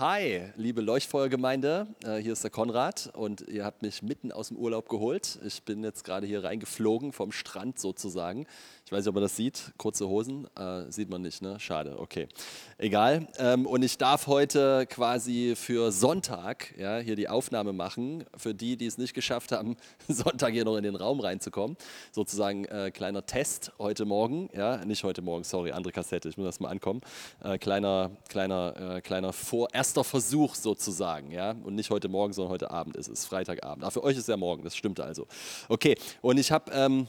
[0.00, 4.56] Hi, liebe Leuchtfeuergemeinde, äh, hier ist der Konrad und ihr habt mich mitten aus dem
[4.56, 5.38] Urlaub geholt.
[5.44, 8.46] Ich bin jetzt gerade hier reingeflogen vom Strand sozusagen.
[8.90, 9.72] Ich weiß nicht, ob man das sieht.
[9.76, 11.60] Kurze Hosen äh, sieht man nicht, ne?
[11.60, 12.26] Schade, okay.
[12.76, 13.28] Egal.
[13.38, 18.24] Ähm, und ich darf heute quasi für Sonntag ja, hier die Aufnahme machen.
[18.36, 19.76] Für die, die es nicht geschafft haben,
[20.08, 21.76] Sonntag hier noch in den Raum reinzukommen.
[22.10, 24.50] Sozusagen äh, kleiner Test heute Morgen.
[24.54, 26.28] Ja, nicht heute Morgen, sorry, andere Kassette.
[26.28, 27.00] Ich muss erst mal ankommen.
[27.44, 31.30] Äh, kleiner, kleiner, äh, kleiner Vor erster Versuch sozusagen.
[31.30, 33.84] Ja, und nicht heute Morgen, sondern heute Abend ist es, Freitagabend.
[33.84, 34.64] Aber für euch ist ja morgen.
[34.64, 35.28] Das stimmt also.
[35.68, 35.94] Okay.
[36.22, 37.06] Und ich habe ähm,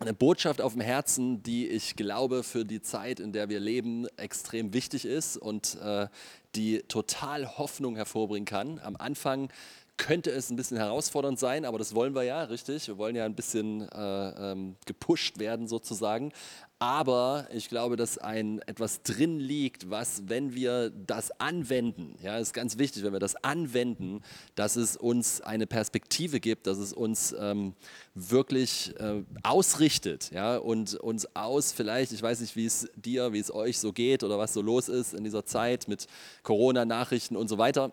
[0.00, 4.06] eine Botschaft auf dem Herzen, die ich glaube für die Zeit, in der wir leben,
[4.16, 6.08] extrem wichtig ist und äh,
[6.54, 8.78] die total Hoffnung hervorbringen kann.
[8.78, 9.50] Am Anfang
[9.96, 12.86] könnte es ein bisschen herausfordernd sein, aber das wollen wir ja, richtig.
[12.88, 16.32] Wir wollen ja ein bisschen äh, ähm, gepusht werden sozusagen.
[16.78, 22.52] Aber ich glaube, dass ein etwas drin liegt, was, wenn wir das anwenden, ja, ist
[22.52, 24.20] ganz wichtig, wenn wir das anwenden,
[24.56, 27.72] dass es uns eine Perspektive gibt, dass es uns ähm,
[28.14, 33.38] wirklich äh, ausrichtet, ja, und uns aus vielleicht, ich weiß nicht, wie es dir, wie
[33.38, 36.06] es euch so geht oder was so los ist in dieser Zeit mit
[36.42, 37.90] Corona-Nachrichten und so weiter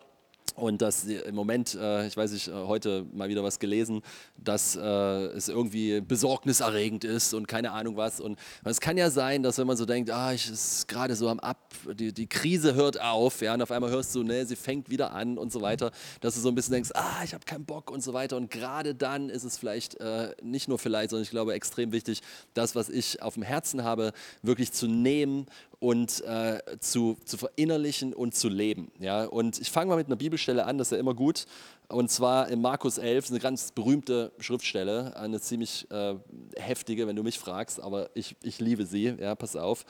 [0.56, 4.02] und dass im Moment, äh, ich weiß nicht, äh, heute mal wieder was gelesen,
[4.38, 8.20] dass äh, es irgendwie besorgniserregend ist und keine Ahnung was.
[8.20, 11.28] Und es kann ja sein, dass wenn man so denkt, ah, ich ist gerade so
[11.30, 14.56] am Ab, die, die Krise hört auf, ja, und auf einmal hörst du, ne, sie
[14.56, 17.46] fängt wieder an und so weiter, dass du so ein bisschen denkst, ah, ich habe
[17.46, 18.38] keinen Bock und so weiter.
[18.38, 22.22] Und gerade dann ist es vielleicht äh, nicht nur vielleicht, sondern ich glaube extrem wichtig,
[22.54, 25.48] das, was ich auf dem Herzen habe, wirklich zu nehmen
[25.84, 28.90] und äh, zu, zu verinnerlichen und zu leben.
[29.00, 29.26] Ja?
[29.26, 31.46] Und ich fange mal mit einer Bibelstelle an, das ist ja immer gut.
[31.90, 36.16] Und zwar in Markus 11, eine ganz berühmte Schriftstelle, eine ziemlich äh,
[36.56, 39.84] heftige, wenn du mich fragst, aber ich, ich liebe sie, ja, pass auf.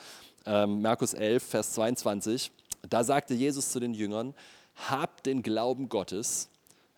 [0.46, 2.50] Ähm, Markus 11, Vers 22,
[2.90, 4.34] da sagte Jesus zu den Jüngern,
[4.88, 6.48] habt den Glauben Gottes,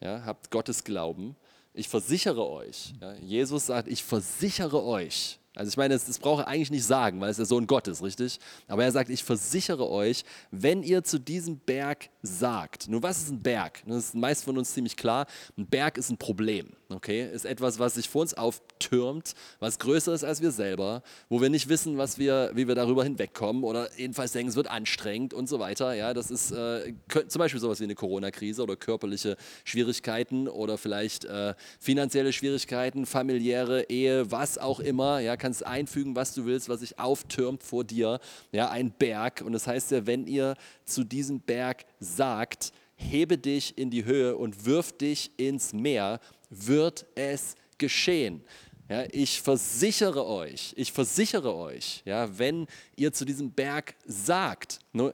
[0.01, 1.37] ja, habt Gottes Glauben.
[1.75, 6.45] Ich versichere euch, ja, Jesus sagt, ich versichere euch, also ich meine, das, das braucht
[6.45, 8.39] er eigentlich nicht sagen, weil es der Sohn Gottes, richtig?
[8.69, 12.89] Aber er sagt, ich versichere euch, wenn ihr zu diesem Berg sagt.
[12.89, 13.83] Nun, was ist ein Berg?
[13.87, 15.27] Das ist meist von uns ziemlich klar.
[15.57, 17.31] Ein Berg ist ein Problem, okay?
[17.33, 21.49] Ist etwas, was sich vor uns auftürmt, was größer ist als wir selber, wo wir
[21.49, 25.49] nicht wissen, was wir, wie wir darüber hinwegkommen oder jedenfalls denken, es wird anstrengend und
[25.49, 25.95] so weiter.
[25.95, 26.95] Ja, das ist äh,
[27.29, 33.85] zum Beispiel sowas wie eine Corona-Krise oder körperliche Schwierigkeiten oder vielleicht äh, finanzielle Schwierigkeiten, familiäre
[33.85, 35.21] Ehe, was auch immer.
[35.21, 38.21] Ja, kannst einfügen, was du willst, was sich auftürmt vor dir.
[38.53, 39.43] Ja, ein Berg.
[39.45, 41.85] Und das heißt ja, wenn ihr zu diesem Berg
[42.17, 48.43] sagt, hebe dich in die Höhe und wirf dich ins Meer, wird es geschehen.
[48.89, 55.13] Ja, ich versichere euch, ich versichere euch, ja, wenn ihr zu diesem Berg sagt, nur,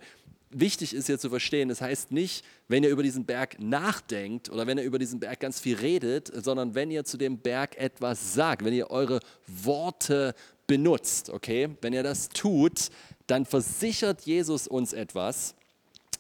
[0.51, 4.67] wichtig ist hier zu verstehen, das heißt nicht, wenn ihr über diesen Berg nachdenkt oder
[4.67, 8.35] wenn ihr über diesen Berg ganz viel redet, sondern wenn ihr zu dem Berg etwas
[8.35, 10.35] sagt, wenn ihr eure Worte
[10.67, 11.71] benutzt, okay?
[11.81, 12.91] Wenn ihr das tut,
[13.27, 15.55] dann versichert Jesus uns etwas,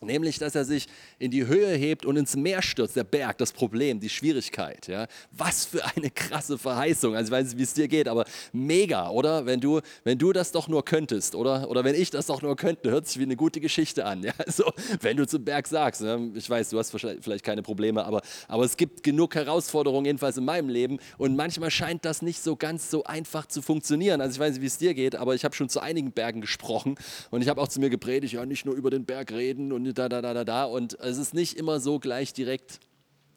[0.03, 0.87] Nämlich, dass er sich
[1.19, 4.89] in die Höhe hebt und ins Meer stürzt, der Berg, das Problem, die Schwierigkeit.
[4.89, 5.07] Ja?
[5.31, 7.15] Was für eine krasse Verheißung.
[7.15, 9.47] Also ich weiß nicht, wie es dir geht, aber mega, oder?
[9.47, 11.71] Wenn du, wenn du das doch nur könntest, oder?
[11.71, 14.23] Oder wenn ich das doch nur könnte, hört sich wie eine gute Geschichte an.
[14.23, 14.33] Ja?
[14.53, 14.71] Also,
[15.01, 16.33] wenn du zum Berg sagst, ne?
[16.35, 20.45] ich weiß, du hast vielleicht keine Probleme, aber, aber es gibt genug Herausforderungen, jedenfalls in
[20.45, 20.99] meinem Leben.
[21.17, 24.21] Und manchmal scheint das nicht so ganz so einfach zu funktionieren.
[24.21, 26.41] Also ich weiß nicht, wie es dir geht, aber ich habe schon zu einigen Bergen
[26.41, 26.97] gesprochen
[27.31, 29.92] und ich habe auch zu mir gepredigt, ja, nicht nur über den Berg reden und
[29.93, 30.65] da, da, da, da, da.
[30.65, 32.81] Und es ist nicht immer so gleich direkt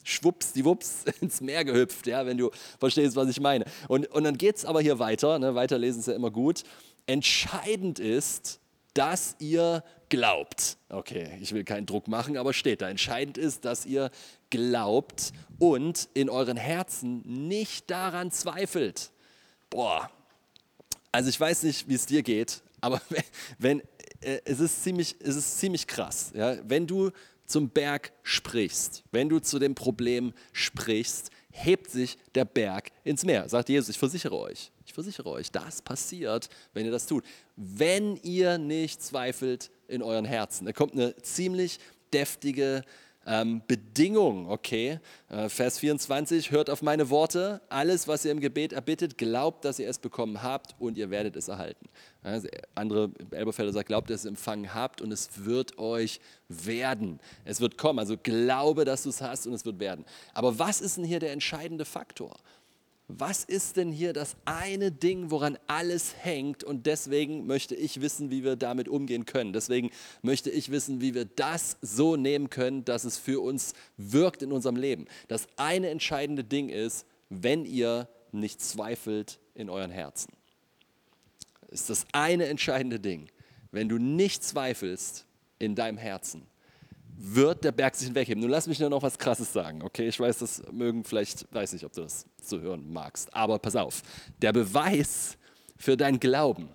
[0.03, 3.65] schwupps, die Wups ins Meer gehüpft, ja, wenn du verstehst, was ich meine.
[3.87, 6.63] Und, und dann geht es aber hier weiter, ne, weiterlesen ist ja immer gut.
[7.07, 8.59] Entscheidend ist,
[8.93, 10.77] dass ihr glaubt.
[10.89, 12.89] Okay, ich will keinen Druck machen, aber steht da.
[12.89, 14.09] Entscheidend ist, dass ihr
[14.49, 19.11] glaubt und in euren Herzen nicht daran zweifelt.
[19.69, 20.09] Boah,
[21.11, 23.01] also ich weiß nicht, wie es dir geht, aber
[23.57, 23.81] wenn,
[24.25, 26.31] es, ist ziemlich, es ist ziemlich krass.
[26.33, 26.57] Ja?
[26.67, 27.11] Wenn du
[27.45, 33.47] zum Berg sprichst, wenn du zu dem Problem sprichst, hebt sich der Berg ins Meer.
[33.47, 37.23] Sagt Jesus, ich versichere euch, ich versichere euch, das passiert, wenn ihr das tut.
[37.55, 40.65] Wenn ihr nicht zweifelt in euren Herzen.
[40.65, 41.79] Da kommt eine ziemlich
[42.11, 42.83] deftige
[43.25, 44.99] ähm, Bedingung, okay?
[45.29, 49.79] Äh, Vers 24, hört auf meine Worte, alles, was ihr im Gebet erbittet, glaubt, dass
[49.79, 51.87] ihr es bekommen habt und ihr werdet es erhalten.
[52.21, 56.19] Also andere Elberfelder sagt, glaubt, dass ihr es empfangen habt und es wird euch
[56.49, 57.19] werden.
[57.43, 60.05] Es wird kommen, also glaube, dass du es hast und es wird werden.
[60.33, 62.37] Aber was ist denn hier der entscheidende Faktor?
[63.07, 66.63] Was ist denn hier das eine Ding, woran alles hängt?
[66.63, 69.53] Und deswegen möchte ich wissen, wie wir damit umgehen können.
[69.53, 69.91] Deswegen
[70.23, 74.51] möchte ich wissen, wie wir das so nehmen können, dass es für uns wirkt in
[74.51, 75.05] unserem Leben.
[75.27, 80.33] Das eine entscheidende Ding ist, wenn ihr nicht zweifelt in euren Herzen.
[81.61, 83.29] Das ist das eine entscheidende Ding.
[83.71, 85.25] Wenn du nicht zweifelst
[85.59, 86.47] in deinem Herzen,
[87.17, 88.41] wird der Berg sich hinwegheben.
[88.41, 90.07] Nun lass mich nur noch was Krasses sagen, okay?
[90.07, 93.75] Ich weiß, das mögen vielleicht, weiß nicht, ob du das zu hören magst, aber pass
[93.75, 94.01] auf.
[94.41, 95.37] Der Beweis
[95.77, 96.69] für dein Glauben,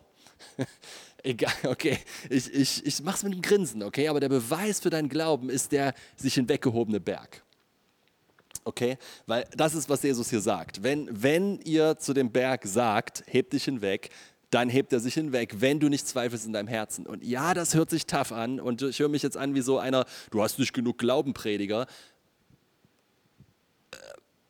[1.22, 1.98] egal, okay,
[2.28, 4.08] ich, ich, ich mach's mit einem Grinsen, okay?
[4.08, 7.43] Aber der Beweis für dein Glauben ist der sich hinweggehobene Berg.
[8.64, 8.98] Okay?
[9.26, 10.82] Weil das ist, was Jesus hier sagt.
[10.82, 14.10] Wenn, wenn ihr zu dem Berg sagt, hebt dich hinweg,
[14.50, 17.06] dann hebt er sich hinweg, wenn du nicht zweifelst in deinem Herzen.
[17.06, 19.79] Und ja, das hört sich tough an und ich höre mich jetzt an wie so
[19.79, 21.87] einer, du hast nicht genug Glaubenprediger.
[23.93, 23.97] Äh,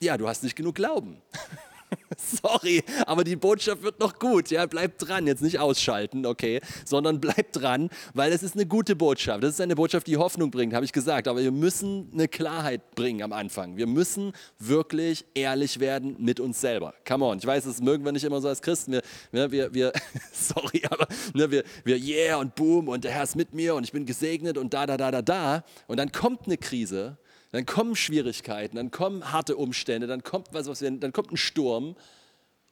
[0.01, 1.21] ja, du hast nicht genug Glauben.
[2.17, 4.51] Sorry, aber die Botschaft wird noch gut.
[4.51, 8.97] Ja, bleibt dran, jetzt nicht ausschalten, okay, sondern bleibt dran, weil es ist eine gute
[8.97, 9.43] Botschaft.
[9.43, 11.29] Das ist eine Botschaft, die Hoffnung bringt, habe ich gesagt.
[11.29, 13.77] Aber wir müssen eine Klarheit bringen am Anfang.
[13.77, 16.95] Wir müssen wirklich ehrlich werden mit uns selber.
[17.07, 19.01] Come on, ich weiß, das mögen wir nicht immer so als Christen.
[19.31, 19.93] Wir, wir, wir
[20.33, 23.85] sorry, aber ne, wir, wir, yeah und boom und der Herr ist mit mir und
[23.85, 25.65] ich bin gesegnet und da, da, da, da, da.
[25.87, 27.19] Und dann kommt eine Krise
[27.53, 31.37] dann kommen Schwierigkeiten, dann kommen harte Umstände, dann kommt was, was wir, dann kommt ein
[31.37, 31.97] Sturm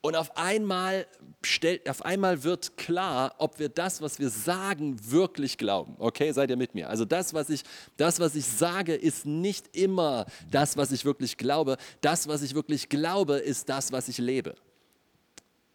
[0.01, 1.07] und auf einmal,
[1.43, 5.97] stellt, auf einmal wird klar, ob wir das, was wir sagen, wirklich glauben.
[5.99, 6.89] Okay, seid ihr mit mir?
[6.89, 7.65] Also das, was ich,
[7.97, 11.79] das, was ich sage, ist nicht immer das, was ich wirklich glaube.
[12.01, 14.55] Das, was ich wirklich glaube, ist das, was ich lebe.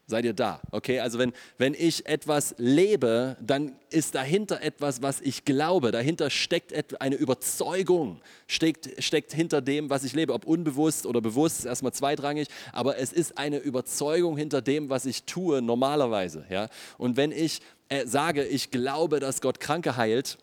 [0.05, 0.59] Seid ihr da?
[0.71, 5.91] Okay, also wenn, wenn ich etwas lebe, dann ist dahinter etwas, was ich glaube.
[5.91, 10.33] Dahinter steckt eine Überzeugung, steckt, steckt hinter dem, was ich lebe.
[10.33, 15.23] Ob unbewusst oder bewusst, erstmal zweitrangig, aber es ist eine Überzeugung hinter dem, was ich
[15.23, 16.45] tue, normalerweise.
[16.49, 16.67] Ja?
[16.97, 20.37] Und wenn ich äh, sage, ich glaube, dass Gott Kranke heilt,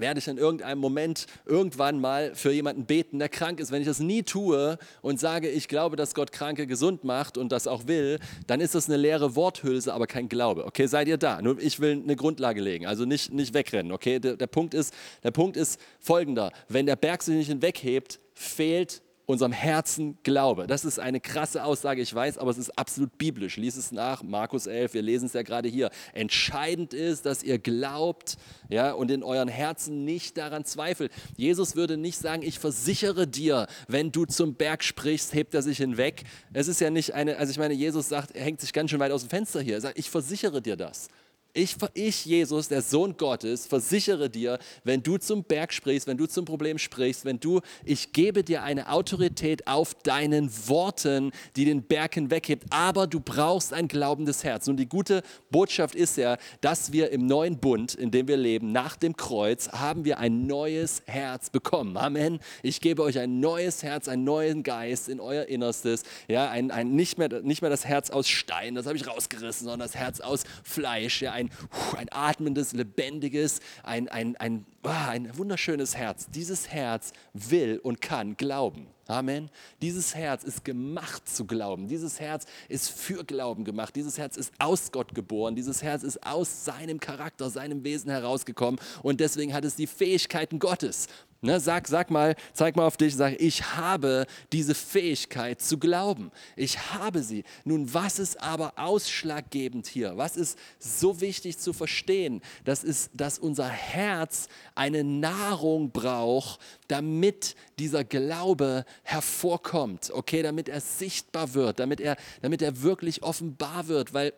[0.00, 3.70] werde ich in irgendeinem Moment irgendwann mal für jemanden beten, der krank ist.
[3.70, 7.52] Wenn ich das nie tue und sage, ich glaube, dass Gott Kranke gesund macht und
[7.52, 10.66] das auch will, dann ist das eine leere Worthülse, aber kein Glaube.
[10.66, 11.40] Okay, seid ihr da?
[11.42, 13.92] Nur ich will eine Grundlage legen, also nicht, nicht wegrennen.
[13.92, 18.20] Okay, der, der, Punkt ist, der Punkt ist folgender: Wenn der Berg sich nicht hinweghebt,
[18.34, 20.68] fehlt unserem Herzen Glaube.
[20.68, 23.56] Das ist eine krasse Aussage, ich weiß, aber es ist absolut biblisch.
[23.56, 25.90] Lies es nach, Markus 11, wir lesen es ja gerade hier.
[26.14, 28.36] Entscheidend ist, dass ihr glaubt
[28.68, 31.10] ja, und in euren Herzen nicht daran zweifelt.
[31.36, 35.78] Jesus würde nicht sagen, ich versichere dir, wenn du zum Berg sprichst, hebt er sich
[35.78, 36.22] hinweg.
[36.52, 39.00] Es ist ja nicht eine, also ich meine, Jesus sagt, er hängt sich ganz schön
[39.00, 39.74] weit aus dem Fenster hier.
[39.74, 41.08] Er sagt, ich versichere dir das.
[41.58, 46.26] Ich, ich, Jesus, der Sohn Gottes, versichere dir, wenn du zum Berg sprichst, wenn du
[46.26, 51.82] zum Problem sprichst, wenn du, ich gebe dir eine Autorität auf deinen Worten, die den
[51.82, 54.68] Berg hinweghebt, aber du brauchst ein glaubendes Herz.
[54.68, 58.72] Und die gute Botschaft ist ja, dass wir im neuen Bund, in dem wir leben,
[58.72, 61.96] nach dem Kreuz, haben wir ein neues Herz bekommen.
[61.96, 62.38] Amen.
[62.62, 66.02] Ich gebe euch ein neues Herz, einen neuen Geist in euer Innerstes.
[66.28, 69.64] Ja, ein, ein, nicht, mehr, nicht mehr das Herz aus Stein, das habe ich rausgerissen,
[69.64, 71.22] sondern das Herz aus Fleisch.
[71.22, 76.28] Ja, ein ein, ein atmendes, lebendiges, ein, ein, ein, oh, ein wunderschönes Herz.
[76.30, 78.88] Dieses Herz will und kann glauben.
[79.08, 79.50] Amen.
[79.82, 81.86] Dieses Herz ist gemacht zu glauben.
[81.86, 83.94] Dieses Herz ist für Glauben gemacht.
[83.94, 85.54] Dieses Herz ist aus Gott geboren.
[85.54, 88.80] Dieses Herz ist aus seinem Charakter, seinem Wesen herausgekommen.
[89.04, 91.06] Und deswegen hat es die Fähigkeiten Gottes.
[91.46, 96.32] Ne, sag, sag mal, zeig mal auf dich, sag, ich habe diese Fähigkeit zu glauben.
[96.56, 97.44] Ich habe sie.
[97.64, 100.16] Nun, was ist aber ausschlaggebend hier?
[100.16, 102.42] Was ist so wichtig zu verstehen?
[102.64, 110.80] Das ist, dass unser Herz eine Nahrung braucht, damit dieser Glaube hervorkommt, okay, damit er
[110.80, 114.32] sichtbar wird, damit er, damit er wirklich offenbar wird, weil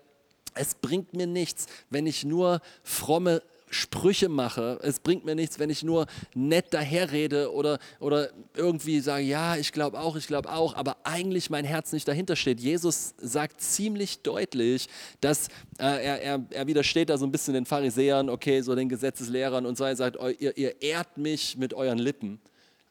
[0.53, 4.79] es bringt mir nichts, wenn ich nur fromme Sprüche mache.
[4.83, 9.73] Es bringt mir nichts, wenn ich nur nett daherrede oder, oder irgendwie sage, ja, ich
[9.73, 12.61] glaube auch, ich glaube auch, aber eigentlich mein Herz nicht dahinter steht.
[12.61, 14.89] Jesus sagt ziemlich deutlich,
[15.21, 15.49] dass
[15.79, 19.67] äh, er, er, er widersteht da so ein bisschen den Pharisäern, okay, so den Gesetzeslehrern
[19.67, 19.85] und so.
[19.85, 22.41] Er sagt, ihr, ihr ehrt mich mit euren Lippen,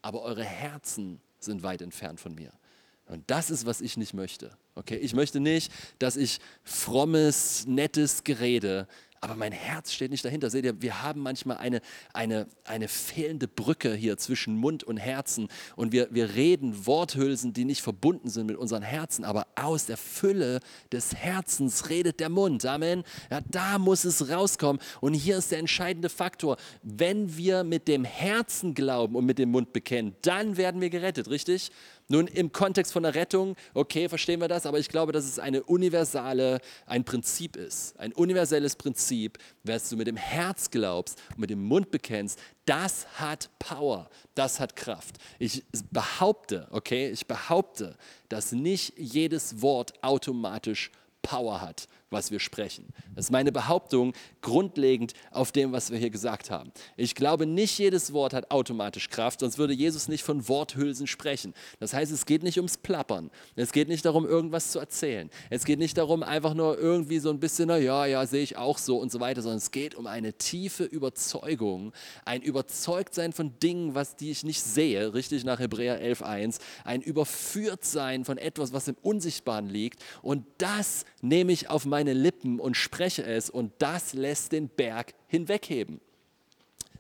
[0.02, 2.52] aber eure Herzen sind weit entfernt von mir.
[3.08, 4.52] Und das ist, was ich nicht möchte.
[4.76, 8.88] Okay, ich möchte nicht, dass ich frommes, nettes Gerede
[9.22, 10.50] aber mein Herz steht nicht dahinter.
[10.50, 11.82] Seht ihr, wir haben manchmal eine,
[12.14, 17.66] eine, eine fehlende Brücke hier zwischen Mund und Herzen und wir, wir reden Worthülsen, die
[17.66, 20.60] nicht verbunden sind mit unseren Herzen, aber aus der Fülle
[20.92, 22.66] des Herzens redet der Mund.
[22.66, 23.04] Amen.
[23.32, 26.58] Ja, da muss es rauskommen und hier ist der entscheidende Faktor.
[26.84, 31.30] Wenn wir mit dem Herzen glauben und mit dem Mund bekennen, dann werden wir gerettet,
[31.30, 31.72] richtig?
[32.10, 35.40] Nun, im Kontext von der Rettung, okay, verstehen wir das, aber ich glaube, dass es
[35.40, 41.40] eine universale, ein Prinzip ist, ein universelles Prinzip, was du mit dem Herz glaubst und
[41.40, 45.18] mit dem Mund bekennst, das hat Power, das hat Kraft.
[45.38, 47.98] Ich behaupte, okay, ich behaupte,
[48.30, 52.88] dass nicht jedes Wort automatisch Power hat was wir sprechen.
[53.16, 56.72] Das ist meine Behauptung, grundlegend auf dem, was wir hier gesagt haben.
[56.96, 61.54] Ich glaube, nicht jedes Wort hat automatisch Kraft, sonst würde Jesus nicht von Worthülsen sprechen.
[61.80, 63.30] Das heißt, es geht nicht ums Plappern.
[63.56, 65.30] Es geht nicht darum, irgendwas zu erzählen.
[65.50, 68.58] Es geht nicht darum, einfach nur irgendwie so ein bisschen, na ja, ja, sehe ich
[68.58, 71.92] auch so und so weiter, sondern es geht um eine tiefe Überzeugung,
[72.24, 78.24] ein Überzeugtsein von Dingen, was die ich nicht sehe, richtig nach Hebräer 11.1, ein Überführtsein
[78.24, 82.78] von etwas, was im Unsichtbaren liegt und das nehme ich auf meine meine Lippen und
[82.78, 86.00] spreche es und das lässt den Berg hinwegheben.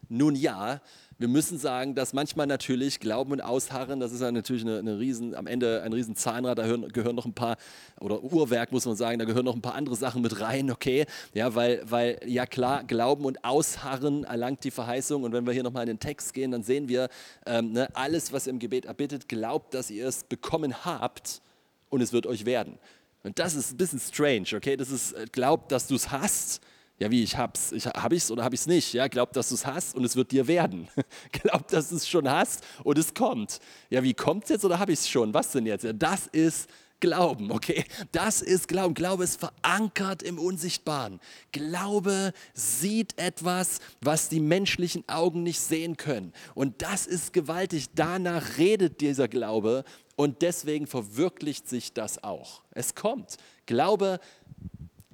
[0.09, 0.81] Nun ja,
[1.19, 4.97] wir müssen sagen, dass manchmal natürlich Glauben und Ausharren, das ist ja natürlich eine, eine
[4.97, 7.57] riesen, am Ende ein riesen Zahnrad, da gehören, gehören, noch ein paar,
[7.99, 11.05] oder Uhrwerk muss man sagen, da gehören noch ein paar andere Sachen mit rein, okay?
[11.35, 15.63] Ja, weil, weil ja klar, Glauben und Ausharren erlangt die Verheißung und wenn wir hier
[15.63, 17.09] nochmal in den Text gehen, dann sehen wir,
[17.45, 21.43] ähm, ne, alles, was ihr im Gebet erbittet, glaubt, dass ihr es bekommen habt
[21.89, 22.79] und es wird euch werden.
[23.27, 24.77] Und das ist ein bisschen strange, okay?
[24.77, 26.61] Das ist, äh, glaub, dass du es hast.
[26.97, 27.73] Ja, wie, ich hab's.
[27.73, 28.93] Ich, hab ich's oder hab ich's nicht?
[28.93, 30.87] Ja, glaub, dass du es hast und es wird dir werden.
[31.31, 33.59] glaub, dass du es schon hast und es kommt.
[33.89, 35.33] Ja, wie kommt's jetzt oder hab ich's schon?
[35.33, 35.83] Was denn jetzt?
[35.83, 36.69] Ja, das ist
[36.99, 37.83] Glauben, okay?
[38.11, 38.95] Das ist Glauben.
[38.95, 41.19] Glaube ist verankert im Unsichtbaren.
[41.51, 46.33] Glaube sieht etwas, was die menschlichen Augen nicht sehen können.
[46.55, 47.89] Und das ist gewaltig.
[47.93, 49.83] Danach redet dieser Glaube
[50.17, 52.63] und deswegen verwirklicht sich das auch.
[52.71, 53.37] Es kommt.
[53.67, 54.19] Glaube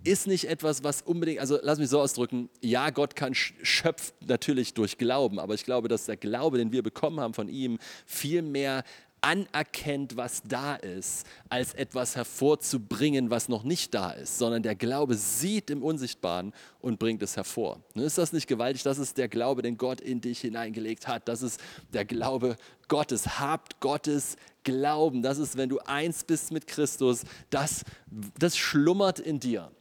[0.04, 4.74] ist nicht etwas, was unbedingt, also lass mich so ausdrücken, ja, Gott kann schöpft natürlich
[4.74, 8.42] durch Glauben, aber ich glaube, dass der Glaube, den wir bekommen haben von ihm, viel
[8.42, 8.84] mehr
[9.24, 15.16] anerkennt, was da ist, als etwas hervorzubringen, was noch nicht da ist, sondern der Glaube
[15.16, 17.82] sieht im Unsichtbaren und bringt es hervor.
[17.96, 18.84] Ist das nicht gewaltig?
[18.84, 21.30] Das ist der Glaube, den Gott in dich hineingelegt hat.
[21.30, 21.62] Das ist
[21.94, 22.58] der Glaube
[22.90, 23.40] Gottes.
[23.40, 25.22] Habt Gottes Glauben.
[25.22, 27.84] Das ist, wenn du eins bist mit Christus, das,
[28.40, 29.72] das schlummert in dir.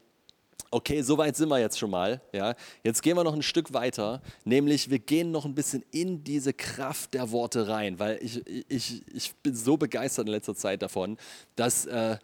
[0.74, 2.22] Okay, soweit sind wir jetzt schon mal.
[2.32, 2.54] Ja.
[2.82, 6.54] Jetzt gehen wir noch ein Stück weiter, nämlich wir gehen noch ein bisschen in diese
[6.54, 11.18] Kraft der Worte rein, weil ich, ich, ich bin so begeistert in letzter Zeit davon,
[11.56, 12.16] dass äh,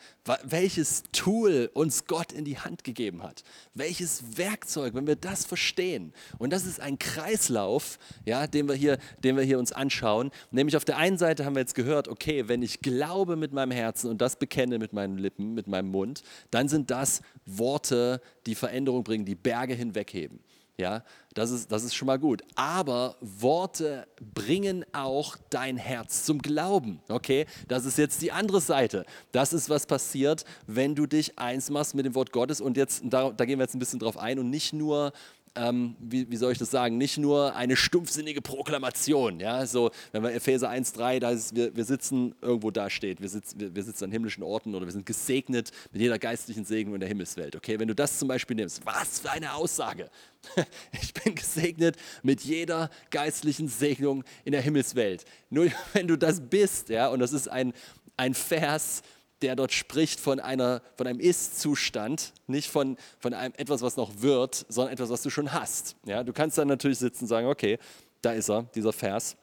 [0.45, 3.43] welches Tool uns Gott in die Hand gegeben hat,
[3.75, 6.15] welches Werkzeug, wenn wir das verstehen.
[6.39, 10.31] Und das ist ein Kreislauf, ja, den, wir hier, den wir hier uns anschauen.
[10.51, 13.73] Nämlich auf der einen Seite haben wir jetzt gehört, okay, wenn ich glaube mit meinem
[13.73, 18.55] Herzen und das bekenne mit meinen Lippen, mit meinem Mund, dann sind das Worte, die
[18.55, 20.41] Veränderung bringen, die Berge hinwegheben.
[20.81, 21.03] Ja,
[21.35, 22.43] das ist, das ist schon mal gut.
[22.55, 27.01] Aber Worte bringen auch dein Herz zum Glauben.
[27.09, 29.05] Okay, das ist jetzt die andere Seite.
[29.33, 32.61] Das ist, was passiert, wenn du dich eins machst mit dem Wort Gottes.
[32.61, 35.13] Und jetzt, da, da gehen wir jetzt ein bisschen drauf ein und nicht nur
[35.59, 39.41] ähm, wie, wie, soll ich das sagen, nicht nur eine stumpfsinnige Proklamation.
[39.41, 39.67] Ja?
[39.67, 43.55] So, wenn wir Epheser 1,3, da ist, wir, wir sitzen irgendwo da steht, wir, sitz,
[43.57, 47.01] wir, wir, sitzen an himmlischen Orten oder wir sind gesegnet mit jeder geistlichen Segnung in
[47.01, 47.57] der Himmelswelt.
[47.57, 50.11] Okay, wenn du das zum Beispiel nimmst, was für eine Aussage.
[51.03, 55.25] Ich bin gesegnet mit jeder geistlichen Segnung in der Himmelswelt.
[55.51, 57.73] Nur wenn du das bist, ja, und das ist ein,
[58.17, 59.03] ein Vers,
[59.43, 64.21] der dort spricht von, einer, von einem Ist-Zustand, nicht von, von einem, etwas, was noch
[64.21, 65.97] wird, sondern etwas, was du schon hast.
[66.05, 67.79] Ja, du kannst dann natürlich sitzen und sagen, okay,
[68.23, 69.37] da ist er, dieser Vers.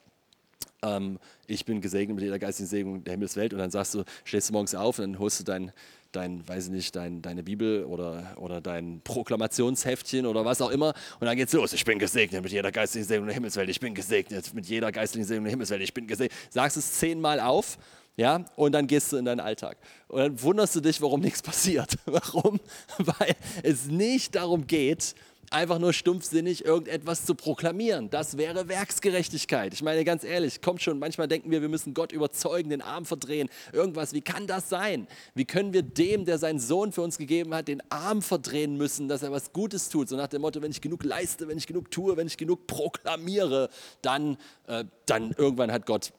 [0.82, 3.54] Ähm, ich bin gesegnet mit jeder geistigen Segnung der Himmelswelt.
[3.54, 5.72] Und dann sagst du, stehst du morgens auf und dann holst du dein,
[6.12, 10.94] dein weiß ich nicht, dein, deine Bibel oder, oder dein Proklamationsheftchen oder was auch immer.
[11.20, 11.74] Und dann geht's los.
[11.74, 13.70] Ich bin gesegnet mit jeder geistlichen Segnung der Himmelswelt.
[13.70, 15.82] Ich bin gesegnet mit jeder geistlichen Segnung der Himmelswelt.
[15.82, 16.38] Ich bin gesegnet.
[16.50, 17.78] Sagst es zehnmal auf
[18.17, 19.77] ja, und dann gehst du in deinen Alltag.
[20.07, 21.98] Und dann wunderst du dich, warum nichts passiert.
[22.05, 22.60] Warum?
[22.98, 25.15] Weil es nicht darum geht,
[25.51, 28.10] einfach nur stumpfsinnig irgendetwas zu proklamieren.
[28.10, 29.74] Das wäre Werksgerechtigkeit.
[29.74, 33.05] Ich meine, ganz ehrlich, kommt schon, manchmal denken wir, wir müssen Gott überzeugen, den Arm
[33.05, 34.13] verdrehen, irgendwas.
[34.13, 35.07] Wie kann das sein?
[35.34, 39.07] Wie können wir dem, der seinen Sohn für uns gegeben hat, den Arm verdrehen müssen,
[39.07, 40.10] dass er was Gutes tut?
[40.10, 42.67] So nach dem Motto, wenn ich genug leiste, wenn ich genug tue, wenn ich genug
[42.67, 43.69] proklamiere,
[44.01, 46.13] dann, äh, dann irgendwann hat Gott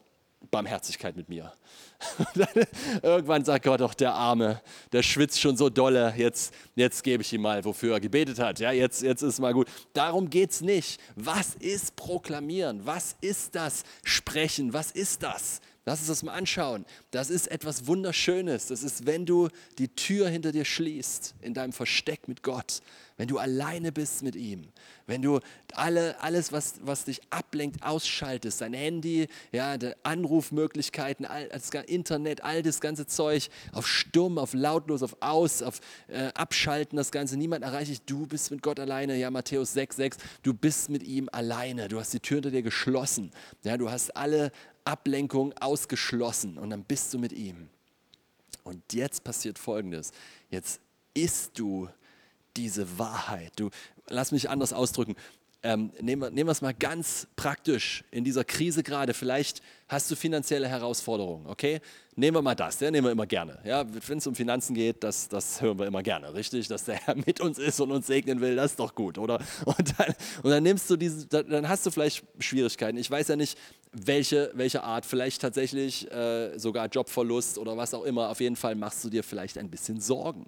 [0.50, 1.52] Barmherzigkeit mit mir.
[3.02, 4.60] Irgendwann sagt Gott, doch der Arme,
[4.92, 8.60] der schwitzt schon so dolle, jetzt, jetzt gebe ich ihm mal, wofür er gebetet hat.
[8.60, 9.68] Ja, jetzt, jetzt ist mal gut.
[9.92, 11.00] Darum geht es nicht.
[11.14, 12.84] Was ist Proklamieren?
[12.84, 14.72] Was ist das Sprechen?
[14.72, 15.60] Was ist das?
[15.88, 16.84] Lass uns das mal anschauen.
[17.12, 18.66] Das ist etwas Wunderschönes.
[18.66, 19.48] Das ist, wenn du
[19.78, 22.82] die Tür hinter dir schließt, in deinem Versteck mit Gott,
[23.16, 24.66] wenn du alleine bist mit ihm,
[25.06, 25.40] wenn du
[25.72, 32.62] alle, alles, was, was dich ablenkt, ausschaltest, dein Handy, ja, Anrufmöglichkeiten, all, das Internet, all
[32.62, 37.64] das ganze Zeug auf stumm, auf lautlos, auf aus, auf äh, abschalten, das Ganze, niemand
[37.64, 41.30] erreicht dich, du bist mit Gott alleine, ja, Matthäus 6, 6, du bist mit ihm
[41.32, 43.30] alleine, du hast die Tür hinter dir geschlossen,
[43.64, 44.52] ja, du hast alle
[44.84, 47.68] Ablenkung ausgeschlossen und dann bist du mit ihm.
[48.62, 50.12] Und jetzt passiert Folgendes,
[50.50, 50.80] jetzt
[51.14, 51.88] isst du
[52.56, 53.52] diese Wahrheit.
[53.56, 53.70] Du,
[54.08, 55.16] lass mich anders ausdrücken.
[55.62, 59.14] Ähm, nehmen, nehmen wir es mal ganz praktisch in dieser Krise gerade.
[59.14, 61.80] Vielleicht hast du finanzielle Herausforderungen, okay?
[62.14, 63.58] Nehmen wir mal das, ja, nehmen wir immer gerne.
[63.64, 66.68] Ja, Wenn es um Finanzen geht, das, das hören wir immer gerne, richtig?
[66.68, 69.40] Dass der Herr mit uns ist und uns segnen will, das ist doch gut, oder?
[69.64, 72.96] Und dann, und dann nimmst du diese, dann hast du vielleicht Schwierigkeiten.
[72.98, 73.58] Ich weiß ja nicht,
[73.90, 78.28] welche, welche Art, vielleicht tatsächlich äh, sogar Jobverlust oder was auch immer.
[78.28, 80.46] Auf jeden Fall machst du dir vielleicht ein bisschen Sorgen.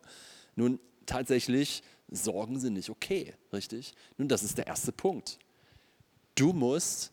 [0.55, 3.95] Nun, tatsächlich Sorgen sind nicht okay, richtig?
[4.17, 5.39] Nun, das ist der erste Punkt.
[6.35, 7.13] Du musst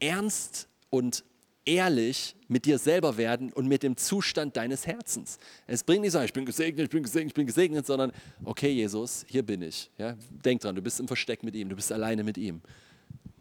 [0.00, 1.24] ernst und
[1.64, 5.38] ehrlich mit dir selber werden und mit dem Zustand deines Herzens.
[5.66, 8.12] Es bringt nicht so, ich bin gesegnet, ich bin gesegnet, ich bin gesegnet, sondern
[8.44, 9.90] okay, Jesus, hier bin ich.
[9.98, 10.16] Ja?
[10.30, 12.62] Denk dran, du bist im Versteck mit ihm, du bist alleine mit ihm.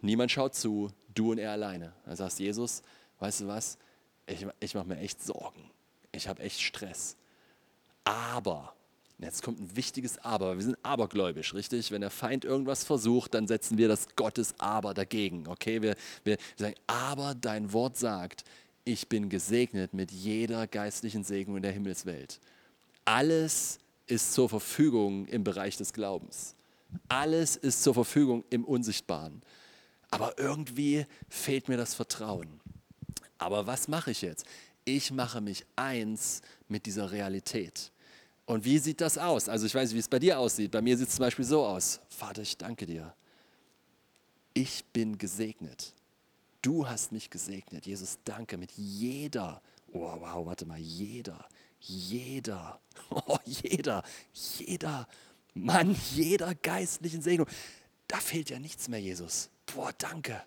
[0.02, 1.94] Niemand schaut zu, du und er alleine.
[2.06, 2.82] Dann sagst Jesus,
[3.20, 3.78] weißt du was,
[4.26, 5.72] ich, ich mache mir echt Sorgen.
[6.12, 7.16] Ich habe echt Stress.
[8.04, 8.74] Aber
[9.20, 10.56] Jetzt kommt ein wichtiges Aber.
[10.58, 11.92] Wir sind abergläubisch, richtig?
[11.92, 15.48] Wenn der Feind irgendwas versucht, dann setzen wir das Gottes Aber dagegen.
[15.48, 18.44] Okay, wir, wir, sagen, aber dein Wort sagt,
[18.86, 22.40] ich bin gesegnet mit jeder geistlichen Segnung in der Himmelswelt.
[23.06, 26.56] Alles ist zur Verfügung im Bereich des Glaubens.
[27.10, 29.42] Alles ist zur Verfügung im Unsichtbaren.
[30.12, 32.62] Aber irgendwie fehlt mir das Vertrauen.
[33.40, 34.46] Aber was mache ich jetzt?
[34.86, 37.92] Ich mache mich eins mit dieser Realität.
[38.48, 39.50] Und wie sieht das aus?
[39.50, 40.72] Also ich weiß, wie es bei dir aussieht.
[40.72, 42.00] Bei mir sieht es zum Beispiel so aus.
[42.08, 43.14] Vater, ich danke dir.
[44.54, 45.94] Ich bin gesegnet.
[46.62, 47.86] Du hast mich gesegnet.
[47.86, 49.62] Jesus, danke mit jeder.
[49.92, 51.46] Oh, wow, warte mal, jeder,
[51.82, 54.02] jeder, oh, jeder,
[54.34, 55.08] jeder,
[55.54, 57.48] Mann, jeder geistlichen Segnung.
[58.08, 59.50] Da fehlt ja nichts mehr, Jesus.
[59.66, 60.42] Boah, danke.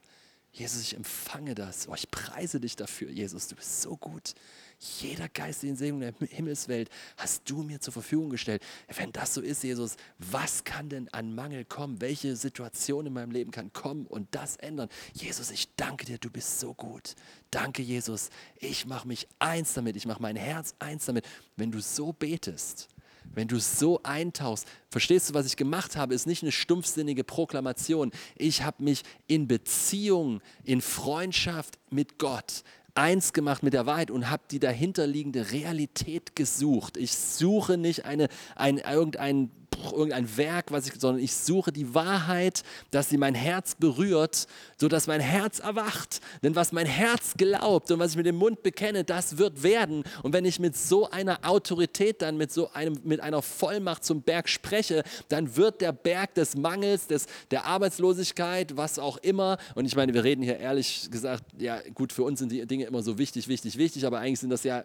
[0.53, 1.89] Jesus, ich empfange das.
[1.89, 3.49] Oh, ich preise dich dafür, Jesus.
[3.49, 4.35] Du bist so gut
[4.81, 8.63] jeder geistlichen Segen der Himmelswelt hast du mir zur Verfügung gestellt.
[8.97, 12.01] Wenn das so ist, Jesus, was kann denn an Mangel kommen?
[12.01, 14.89] Welche Situation in meinem Leben kann kommen und das ändern?
[15.13, 17.15] Jesus, ich danke dir, du bist so gut.
[17.51, 18.31] Danke, Jesus.
[18.57, 19.97] Ich mache mich eins damit.
[19.97, 21.27] Ich mache mein Herz eins damit.
[21.57, 22.89] Wenn du so betest,
[23.33, 28.11] wenn du so eintauchst, verstehst du, was ich gemacht habe, ist nicht eine stumpfsinnige Proklamation.
[28.37, 34.31] Ich habe mich in Beziehung, in Freundschaft mit Gott eins gemacht mit der Wahrheit und
[34.31, 36.97] habe die dahinterliegende Realität gesucht.
[36.97, 39.51] Ich suche nicht eine, ein, irgendein
[39.93, 44.47] irgendein Werk, was ich, sondern ich suche die Wahrheit, dass sie mein Herz berührt,
[44.79, 46.21] sodass mein Herz erwacht.
[46.43, 50.05] Denn was mein Herz glaubt und was ich mit dem Mund bekenne, das wird werden.
[50.23, 54.23] Und wenn ich mit so einer Autorität dann, mit so einem, mit einer Vollmacht zum
[54.23, 59.85] Berg spreche, dann wird der Berg des Mangels, des, der Arbeitslosigkeit, was auch immer, und
[59.85, 63.03] ich meine, wir reden hier ehrlich gesagt, ja gut, für uns sind die Dinge immer
[63.03, 64.85] so wichtig, wichtig, wichtig, aber eigentlich sind das ja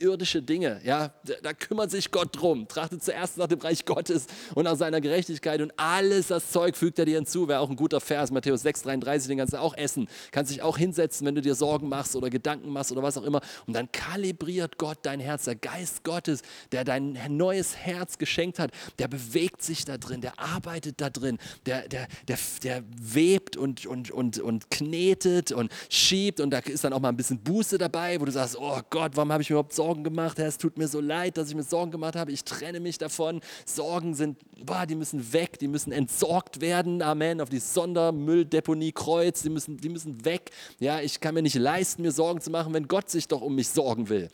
[0.00, 2.66] irdische Dinge, ja, da kümmert sich Gott drum.
[2.68, 6.98] Trachtet zuerst nach dem Reich Gottes und nach seiner Gerechtigkeit und alles das Zeug fügt
[6.98, 7.48] er dir hinzu.
[7.48, 10.08] Wäre auch ein guter Vers, Matthäus 6,33, den kannst du auch essen.
[10.32, 13.22] Kannst dich auch hinsetzen, wenn du dir Sorgen machst oder Gedanken machst oder was auch
[13.22, 13.40] immer.
[13.66, 15.44] Und dann kalibriert Gott dein Herz.
[15.44, 20.38] Der Geist Gottes, der dein neues Herz geschenkt hat, der bewegt sich da drin, der
[20.38, 26.40] arbeitet da drin, der, der, der, der webt und, und, und, und knetet und schiebt
[26.40, 29.12] und da ist dann auch mal ein bisschen Buße dabei, wo du sagst, oh Gott,
[29.14, 31.50] warum habe ich mir überhaupt Sorgen Sorgen gemacht, Herr, es tut mir so leid, dass
[31.50, 33.42] ich mir Sorgen gemacht habe, ich trenne mich davon.
[33.66, 39.42] Sorgen sind, boah, die müssen weg, die müssen entsorgt werden, Amen, auf die Sondermülldeponie Kreuz,
[39.42, 40.52] die müssen, die müssen weg.
[40.78, 43.56] Ja, ich kann mir nicht leisten, mir Sorgen zu machen, wenn Gott sich doch um
[43.56, 44.30] mich sorgen will.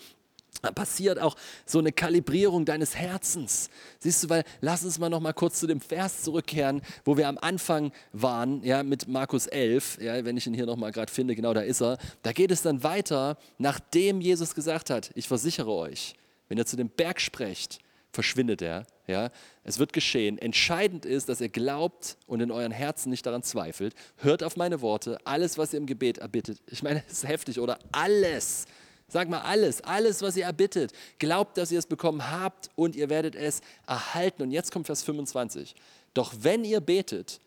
[0.75, 3.71] Passiert auch so eine Kalibrierung deines Herzens.
[3.99, 7.29] Siehst du, weil lass uns mal noch mal kurz zu dem Vers zurückkehren, wo wir
[7.29, 11.11] am Anfang waren, ja, mit Markus 11, ja, wenn ich ihn hier noch mal gerade
[11.11, 11.99] finde, genau da ist er.
[12.23, 16.15] Da geht es dann weiter, nachdem Jesus gesagt hat, ich versichere euch,
[16.49, 17.79] wenn ihr zu dem Berg sprecht,
[18.13, 19.31] verschwindet er, Ja,
[19.65, 20.37] es wird geschehen.
[20.39, 23.95] Entscheidend ist, dass ihr glaubt und in euren Herzen nicht daran zweifelt.
[24.19, 25.19] Hört auf meine Worte.
[25.25, 26.61] Alles, was ihr im Gebet erbittet.
[26.67, 27.79] Ich meine, das ist heftig, oder?
[27.93, 28.67] Alles.
[29.11, 30.93] Sag mal alles, alles, was ihr erbittet.
[31.19, 34.43] Glaubt, dass ihr es bekommen habt und ihr werdet es erhalten.
[34.43, 35.75] Und jetzt kommt Vers 25.
[36.15, 37.41] Doch wenn ihr betet,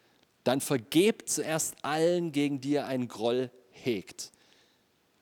[0.43, 4.32] dann vergebt zuerst allen, gegen die ihr einen Groll hegt.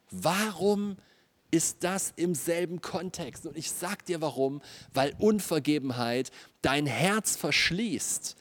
[0.10, 0.98] Warum
[1.52, 3.46] ist das im selben Kontext?
[3.46, 4.62] Und ich sag dir warum,
[4.94, 8.36] weil Unvergebenheit dein Herz verschließt.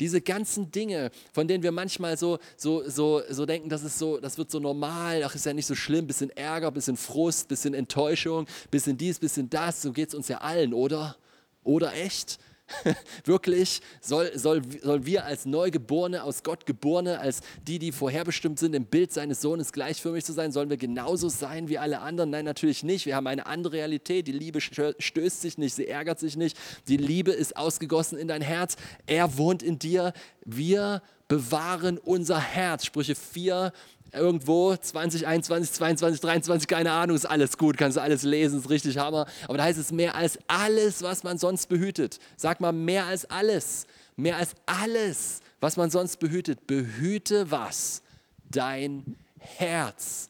[0.00, 4.18] Diese ganzen Dinge, von denen wir manchmal so, so, so, so denken, das, ist so,
[4.18, 7.74] das wird so normal, ach, ist ja nicht so schlimm, bisschen Ärger, bisschen Frust, bisschen
[7.74, 11.16] Enttäuschung, bisschen dies, bisschen das, so geht es uns ja allen, oder?
[11.64, 12.38] Oder echt?
[13.24, 18.74] Wirklich, soll, soll, soll wir als Neugeborene, aus Gott geborene, als die, die vorherbestimmt sind,
[18.74, 22.30] im Bild seines Sohnes gleichförmig zu sein, sollen wir genauso sein wie alle anderen?
[22.30, 23.06] Nein, natürlich nicht.
[23.06, 24.26] Wir haben eine andere Realität.
[24.26, 26.56] Die Liebe stößt sich nicht, sie ärgert sich nicht.
[26.88, 28.76] Die Liebe ist ausgegossen in dein Herz.
[29.06, 30.12] Er wohnt in dir.
[30.44, 32.86] Wir bewahren unser Herz.
[32.86, 33.72] Sprüche 4,
[34.12, 38.98] irgendwo 2021, 22, 23, keine Ahnung, ist alles gut, kannst du alles lesen, ist richtig
[38.98, 39.26] Hammer.
[39.46, 42.18] Aber da heißt es mehr als alles, was man sonst behütet.
[42.36, 43.86] Sag mal, mehr als alles.
[44.16, 46.66] Mehr als alles, was man sonst behütet.
[46.66, 48.02] Behüte was?
[48.50, 50.28] Dein Herz.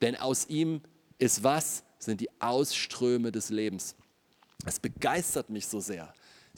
[0.00, 0.80] Denn aus ihm
[1.18, 1.84] ist was?
[1.98, 3.94] Sind die Ausströme des Lebens.
[4.64, 6.12] Es begeistert mich so sehr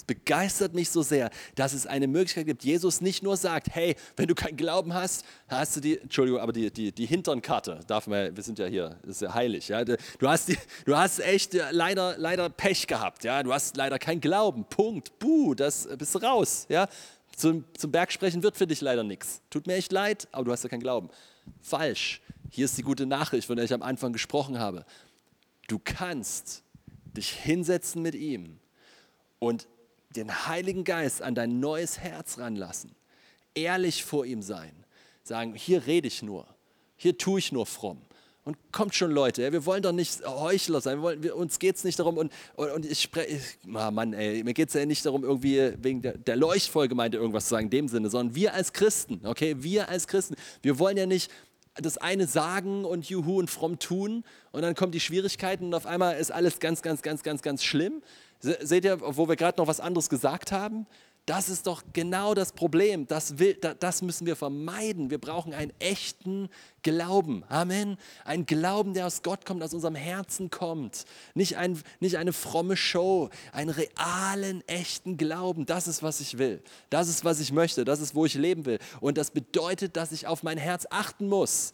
[0.07, 2.65] begeistert mich so sehr, dass es eine Möglichkeit gibt.
[2.65, 6.53] Jesus nicht nur sagt, hey, wenn du keinen Glauben hast, hast du die, Entschuldigung, aber
[6.53, 9.69] die, die, die Hinternkarte, darf man, wir sind ja hier, das ist ja heilig.
[9.69, 9.85] Ja?
[9.85, 13.25] Du, hast die, du hast echt leider, leider Pech gehabt.
[13.25, 13.43] Ja?
[13.43, 14.65] Du hast leider keinen Glauben.
[14.65, 15.19] Punkt.
[15.19, 16.67] Buh, das bist du raus.
[16.69, 16.89] Ja?
[17.37, 19.43] Zum, zum Bergsprechen wird für dich leider nichts.
[19.51, 21.11] Tut mir echt leid, aber du hast ja keinen Glauben.
[21.61, 22.21] Falsch.
[22.51, 24.85] Hier ist die gute Nachricht, von der ich am Anfang gesprochen habe.
[25.67, 26.63] Du kannst
[27.17, 28.59] dich hinsetzen mit ihm
[29.39, 29.67] und
[30.17, 32.95] den Heiligen Geist an dein neues Herz ranlassen,
[33.55, 34.73] ehrlich vor ihm sein,
[35.23, 36.47] sagen, hier rede ich nur,
[36.97, 38.03] hier tue ich nur fromm.
[38.47, 41.77] Und kommt schon, Leute, wir wollen doch nicht Heuchler sein, wir wollen, wir, uns geht
[41.77, 44.85] es nicht darum, und, und, und ich spreche, oh Mann, ey, mir geht es ja
[44.85, 48.53] nicht darum, irgendwie wegen der, der Leuchtvollgemeinde irgendwas zu sagen, in dem Sinne, sondern wir
[48.53, 51.31] als Christen, okay, wir als Christen, wir wollen ja nicht
[51.77, 55.87] das eine sagen und Juhu und fromm tun und dann kommen die Schwierigkeiten und auf
[55.87, 58.03] einmal ist alles ganz, ganz, ganz, ganz, ganz schlimm,
[58.45, 60.87] Seht ihr, wo wir gerade noch was anderes gesagt haben?
[61.27, 63.07] Das ist doch genau das Problem.
[63.07, 65.09] Das, will, das müssen wir vermeiden.
[65.09, 66.51] Wir brauchen einen echten
[66.83, 67.45] Glauben.
[67.49, 67.97] Amen.
[68.27, 71.07] Ein Glauben, der aus Gott kommt, aus unserem Herzen kommt.
[71.33, 75.65] Nicht, ein, nicht eine fromme Show, einen realen, echten Glauben.
[75.65, 76.63] Das ist, was ich will.
[76.91, 77.87] Das ist, was ich möchte.
[77.87, 78.79] Das ist, wo ich leben will.
[79.01, 81.73] Und das bedeutet, dass ich auf mein Herz achten muss.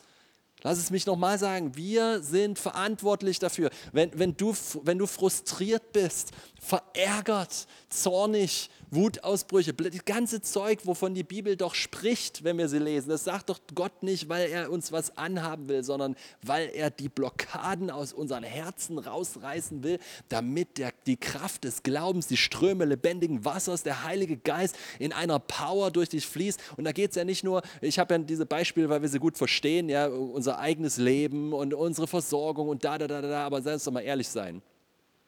[0.63, 3.71] Lass es mich nochmal sagen, wir sind verantwortlich dafür.
[3.93, 11.23] Wenn, wenn, du, wenn du frustriert bist, verärgert, zornig, Wutausbrüche, das ganze Zeug, wovon die
[11.23, 14.91] Bibel doch spricht, wenn wir sie lesen, das sagt doch Gott nicht, weil er uns
[14.91, 19.99] was anhaben will, sondern weil er die Blockaden aus unseren Herzen rausreißen will,
[20.29, 25.39] damit der, die Kraft des Glaubens, die Ströme lebendigen Wassers, der Heilige Geist in einer
[25.39, 26.61] Power durch dich fließt.
[26.77, 29.21] Und da geht es ja nicht nur, ich habe ja diese Beispiele, weil wir sie
[29.21, 33.63] gut verstehen, ja, unser eigenes Leben und unsere Versorgung und da, da, da, da, aber
[33.63, 34.63] sei uns doch mal ehrlich sein.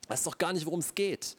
[0.09, 1.37] Das ist doch gar nicht, worum es geht.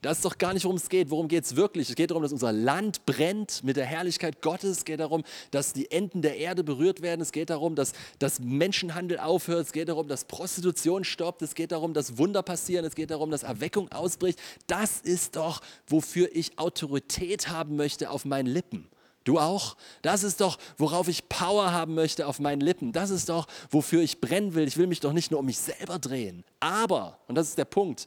[0.00, 1.10] Das ist doch gar nicht, worum es geht.
[1.10, 1.88] Worum geht es wirklich?
[1.88, 4.78] Es geht darum, dass unser Land brennt mit der Herrlichkeit Gottes.
[4.78, 7.20] Es geht darum, dass die Enden der Erde berührt werden.
[7.20, 9.66] Es geht darum, dass, dass Menschenhandel aufhört.
[9.66, 11.42] Es geht darum, dass Prostitution stoppt.
[11.42, 12.84] Es geht darum, dass Wunder passieren.
[12.84, 14.38] Es geht darum, dass Erweckung ausbricht.
[14.68, 18.88] Das ist doch, wofür ich Autorität haben möchte auf meinen Lippen.
[19.24, 19.76] Du auch?
[20.00, 22.92] Das ist doch, worauf ich Power haben möchte auf meinen Lippen.
[22.92, 24.66] Das ist doch, wofür ich brennen will.
[24.66, 26.44] Ich will mich doch nicht nur um mich selber drehen.
[26.60, 28.06] Aber, und das ist der Punkt,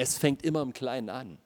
[0.00, 1.36] es fängt immer im Kleinen an.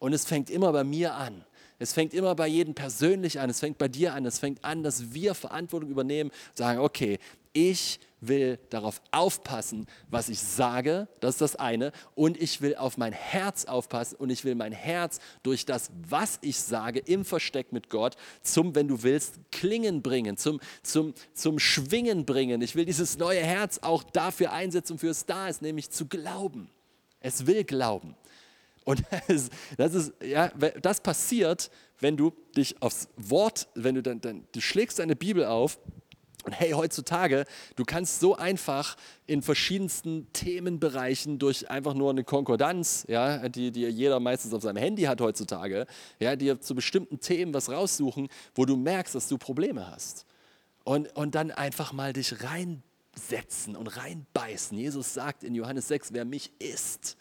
[0.00, 1.44] Und es fängt immer bei mir an.
[1.78, 3.48] Es fängt immer bei jedem persönlich an.
[3.48, 4.26] Es fängt bei dir an.
[4.26, 7.20] Es fängt an, dass wir Verantwortung übernehmen, sagen, okay,
[7.52, 12.98] ich will darauf aufpassen, was ich sage, das ist das eine, und ich will auf
[12.98, 17.72] mein Herz aufpassen und ich will mein Herz durch das, was ich sage, im Versteck
[17.72, 22.62] mit Gott, zum, wenn du willst, Klingen bringen, zum, zum, zum Schwingen bringen.
[22.62, 26.68] Ich will dieses neue Herz auch dafür einsetzen, für es da ist, nämlich zu glauben.
[27.22, 28.14] Es will glauben.
[28.84, 29.02] Und
[29.76, 34.60] das, ist, ja, das passiert, wenn du dich aufs Wort, wenn du dann, dann du
[34.60, 35.78] schlägst deine Bibel auf
[36.44, 37.44] und hey, heutzutage,
[37.76, 43.86] du kannst so einfach in verschiedensten Themenbereichen durch einfach nur eine Konkordanz, ja, die, die
[43.86, 45.86] jeder meistens auf seinem Handy hat heutzutage,
[46.18, 50.26] ja, dir zu bestimmten Themen was raussuchen, wo du merkst, dass du Probleme hast.
[50.82, 52.82] Und, und dann einfach mal dich rein
[53.14, 54.76] setzen und reinbeißen.
[54.76, 57.16] Jesus sagt in Johannes 6, wer mich isst,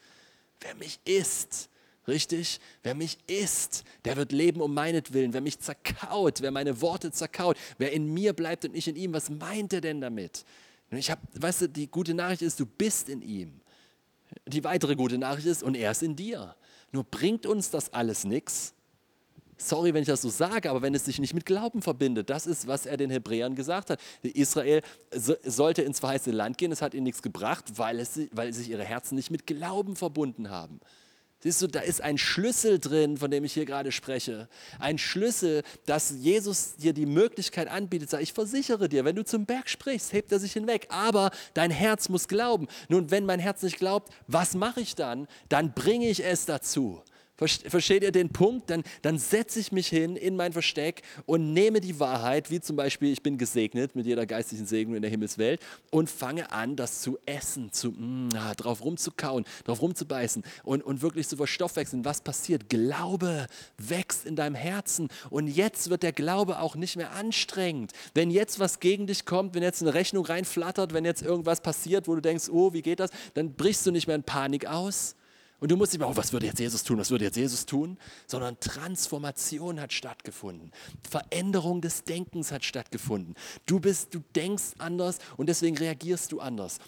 [0.60, 1.70] wer mich isst,
[2.08, 2.60] Richtig?
[2.82, 5.34] Wer mich isst, der wird leben um meinetwillen.
[5.34, 9.14] Wer mich zerkaut, wer meine Worte zerkaut, wer in mir bleibt und ich in ihm,
[9.14, 10.46] was meint er denn damit?
[10.90, 13.62] ich habe, weißt du, die gute Nachricht ist, du bist in ihm.
[14.48, 16.56] Die weitere gute Nachricht ist, und er ist in dir.
[16.92, 18.74] Nur bringt uns das alles nichts.
[19.68, 22.48] Sorry, wenn ich das so sage, aber wenn es sich nicht mit Glauben verbindet, das
[22.48, 24.00] ist, was er den Hebräern gesagt hat.
[24.24, 28.70] Israel sollte ins verheißene Land gehen, es hat ihnen nichts gebracht, weil, es, weil sich
[28.70, 30.80] ihre Herzen nicht mit Glauben verbunden haben.
[31.44, 34.48] Siehst du, da ist ein Schlüssel drin, von dem ich hier gerade spreche.
[34.78, 38.12] Ein Schlüssel, dass Jesus dir die Möglichkeit anbietet.
[38.12, 40.86] Sag, ich versichere dir, wenn du zum Berg sprichst, hebt er sich hinweg.
[40.90, 42.68] Aber dein Herz muss glauben.
[42.90, 45.28] Nun, wenn mein Herz nicht glaubt, was mache ich dann?
[45.50, 47.02] Dann bringe ich es dazu.
[47.48, 48.70] Versteht ihr den Punkt?
[48.70, 52.76] Dann, dann setze ich mich hin in mein Versteck und nehme die Wahrheit, wie zum
[52.76, 57.02] Beispiel, ich bin gesegnet mit jeder geistlichen Segnung in der Himmelswelt und fange an, das
[57.02, 62.06] zu essen, zu, mm, drauf rumzukauen, drauf rumzubeißen und, und wirklich zu verstoffwechseln.
[62.06, 62.70] Was passiert?
[62.70, 67.92] Glaube wächst in deinem Herzen und jetzt wird der Glaube auch nicht mehr anstrengend.
[68.14, 72.08] Wenn jetzt was gegen dich kommt, wenn jetzt eine Rechnung reinflattert, wenn jetzt irgendwas passiert,
[72.08, 75.16] wo du denkst, oh, wie geht das, dann brichst du nicht mehr in Panik aus
[75.62, 77.68] und du musst nicht mehr, oh, was würde jetzt Jesus tun, was würde jetzt Jesus
[77.68, 80.72] tun, sondern Transformation hat stattgefunden.
[81.08, 83.36] Veränderung des Denkens hat stattgefunden.
[83.68, 86.80] Du bist, du denkst anders und deswegen reagierst du anders.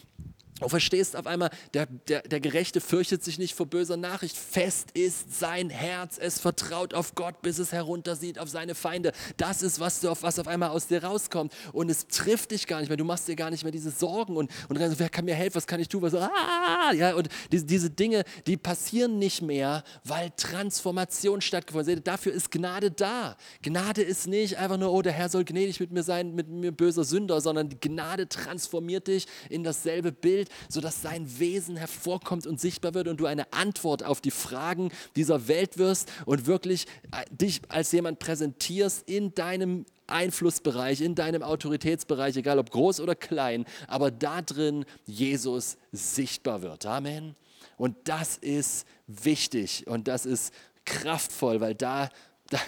[0.63, 4.37] Du verstehst auf einmal, der, der, der Gerechte fürchtet sich nicht vor böser Nachricht.
[4.37, 9.11] Fest ist sein Herz, es vertraut auf Gott, bis es heruntersieht auf seine Feinde.
[9.35, 11.53] Das ist, was, du auf, was auf einmal aus dir rauskommt.
[11.73, 12.95] Und es trifft dich gar nicht mehr.
[12.95, 15.67] Du machst dir gar nicht mehr diese Sorgen und, und wer kann mir helfen, was
[15.67, 16.01] kann ich tun?
[16.01, 22.07] Was, ah, ja, und diese, diese Dinge, die passieren nicht mehr, weil Transformation stattgefunden hat.
[22.07, 23.35] Dafür ist Gnade da.
[23.61, 26.71] Gnade ist nicht einfach nur, oh, der Herr soll gnädig mit mir sein, mit mir
[26.71, 32.93] böser Sünder, sondern Gnade transformiert dich in dasselbe Bild sodass sein Wesen hervorkommt und sichtbar
[32.93, 37.61] wird und du eine Antwort auf die Fragen dieser Welt wirst und wirklich äh, dich
[37.69, 44.11] als jemand präsentierst in deinem Einflussbereich, in deinem Autoritätsbereich, egal ob groß oder klein, aber
[44.11, 46.85] da drin Jesus sichtbar wird.
[46.85, 47.35] Amen.
[47.77, 50.53] Und das ist wichtig und das ist
[50.85, 52.09] kraftvoll, weil da,
[52.49, 52.59] da,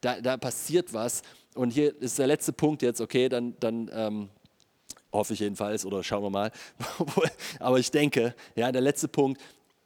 [0.00, 1.22] da, da passiert was.
[1.54, 4.28] Und hier ist der letzte Punkt jetzt, okay, dann, dann ähm,
[5.12, 6.52] Hoffe ich jedenfalls oder schauen wir mal.
[7.58, 9.40] Aber ich denke, ja, der letzte Punkt,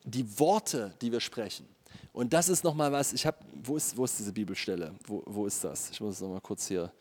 [0.04, 1.66] die Worte, die wir sprechen.
[2.12, 4.94] Und das ist nochmal was, ich habe, wo ist, wo ist diese Bibelstelle?
[5.06, 5.90] Wo, wo ist das?
[5.90, 6.92] Ich muss es nochmal kurz hier,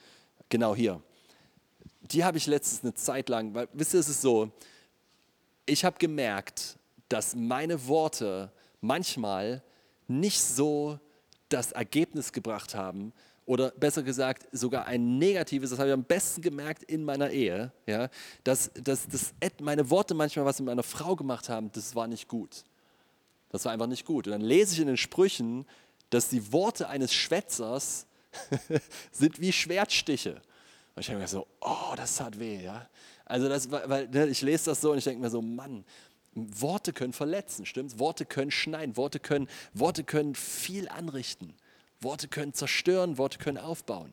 [0.48, 1.02] genau hier.
[2.02, 4.52] Die habe ich letztens eine Zeit lang, weil, wisst ihr, es ist so,
[5.66, 6.78] ich habe gemerkt,
[7.10, 9.62] dass meine Worte manchmal
[10.08, 11.00] nicht so
[11.50, 13.12] das Ergebnis gebracht haben,
[13.52, 17.74] oder besser gesagt sogar ein negatives, das habe ich am besten gemerkt in meiner Ehe,
[17.86, 18.08] ja,
[18.46, 22.30] dass, dass, dass meine Worte manchmal was mit meiner Frau gemacht haben, das war nicht
[22.30, 22.64] gut.
[23.50, 24.26] Das war einfach nicht gut.
[24.28, 25.66] Und dann lese ich in den Sprüchen,
[26.12, 28.06] dass die Worte eines Schwätzers
[29.12, 30.42] sind wie Schwertstiche.
[30.96, 32.88] Und ich denke mir so, oh, das tat weh, ja.
[33.26, 35.84] Also das, weil ne, ich lese das so und ich denke mir so, Mann,
[36.36, 38.00] Worte können verletzen, stimmt?
[38.00, 41.54] Worte können schneiden, Worte können, Worte können viel anrichten.
[42.02, 44.12] Worte können zerstören, Worte können aufbauen.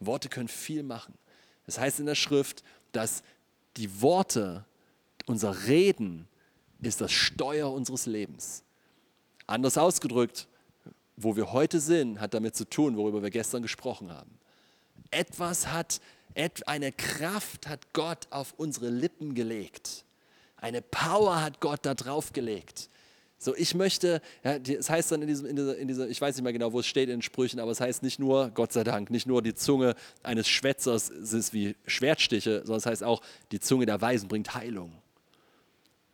[0.00, 1.14] Worte können viel machen.
[1.66, 3.22] Es das heißt in der Schrift, dass
[3.76, 4.64] die Worte,
[5.26, 6.26] unser Reden,
[6.80, 8.64] ist das Steuer unseres Lebens.
[9.46, 10.48] Anders ausgedrückt,
[11.16, 14.38] wo wir heute sind, hat damit zu tun, worüber wir gestern gesprochen haben.
[15.10, 16.00] Etwas hat,
[16.66, 20.04] eine Kraft hat Gott auf unsere Lippen gelegt.
[20.56, 22.88] Eine Power hat Gott da drauf gelegt.
[23.42, 26.36] So, ich möchte, ja, das heißt dann in, diesem, in, dieser, in dieser, ich weiß
[26.36, 28.70] nicht mehr genau, wo es steht in den Sprüchen, aber es heißt nicht nur, Gott
[28.74, 33.22] sei Dank, nicht nur die Zunge eines Schwätzers ist wie Schwertstiche, sondern es heißt auch,
[33.50, 34.92] die Zunge der Weisen bringt Heilung.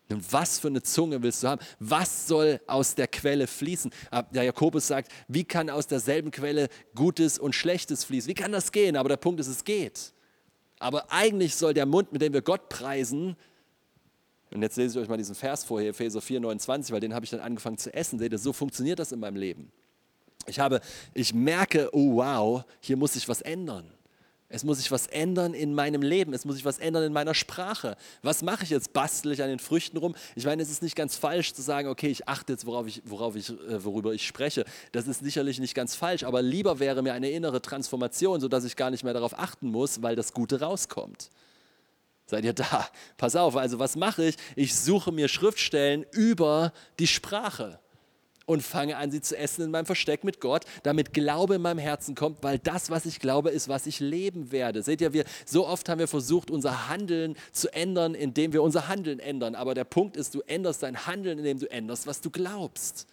[0.09, 1.61] Und was für eine Zunge willst du haben?
[1.81, 3.91] Was soll aus der Quelle fließen?
[4.13, 8.29] Ah, der Jakobus sagt, wie kann aus derselben Quelle Gutes und Schlechtes fließen?
[8.29, 8.95] Wie kann das gehen?
[8.95, 10.13] Aber der Punkt ist, es geht.
[10.79, 13.35] Aber eigentlich soll der Mund, mit dem wir Gott preisen,
[14.53, 17.15] und jetzt lese ich euch mal diesen Vers vor hier, Epheser 4, 29, weil den
[17.15, 18.19] habe ich dann angefangen zu essen.
[18.19, 19.73] Seht ihr, so funktioniert das in meinem Leben.
[20.47, 20.81] Ich, habe,
[21.15, 23.91] ich merke, oh wow, hier muss sich was ändern.
[24.49, 26.33] Es muss sich was ändern in meinem Leben.
[26.33, 27.97] Es muss sich was ändern in meiner Sprache.
[28.23, 28.93] Was mache ich jetzt?
[28.93, 30.15] Bastel ich an den Früchten rum?
[30.37, 33.03] Ich meine, es ist nicht ganz falsch zu sagen, okay, ich achte jetzt, worauf ich,
[33.05, 34.65] worauf ich, äh, worüber ich spreche.
[34.93, 38.77] Das ist sicherlich nicht ganz falsch, aber lieber wäre mir eine innere Transformation, sodass ich
[38.77, 41.31] gar nicht mehr darauf achten muss, weil das Gute rauskommt.
[42.27, 42.89] Seid ihr da?
[43.17, 44.37] Pass auf, also was mache ich?
[44.57, 47.79] Ich suche mir Schriftstellen über die Sprache
[48.47, 51.79] und fange an, sie zu essen in meinem Versteck mit Gott, damit Glaube in meinem
[51.79, 54.83] Herzen kommt, weil das, was ich glaube, ist, was ich leben werde.
[54.83, 58.89] Seht ihr, wir, so oft haben wir versucht, unser Handeln zu ändern, indem wir unser
[58.89, 59.55] Handeln ändern.
[59.55, 63.07] Aber der Punkt ist, du änderst dein Handeln, indem du änderst, was du glaubst.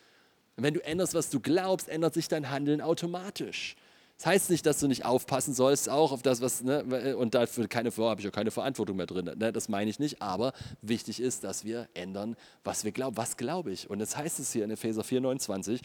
[0.55, 3.75] Und wenn du änderst, was du glaubst, ändert sich dein Handeln automatisch.
[4.17, 7.67] Das heißt nicht, dass du nicht aufpassen sollst, auch auf das, was, ne, und dafür
[7.67, 9.25] keine, habe ich ja keine Verantwortung mehr drin.
[9.37, 13.17] Ne, das meine ich nicht, aber wichtig ist, dass wir ändern, was wir glauben.
[13.17, 13.89] Was glaube ich?
[13.89, 15.81] Und jetzt heißt es hier in Epheser 4, 29,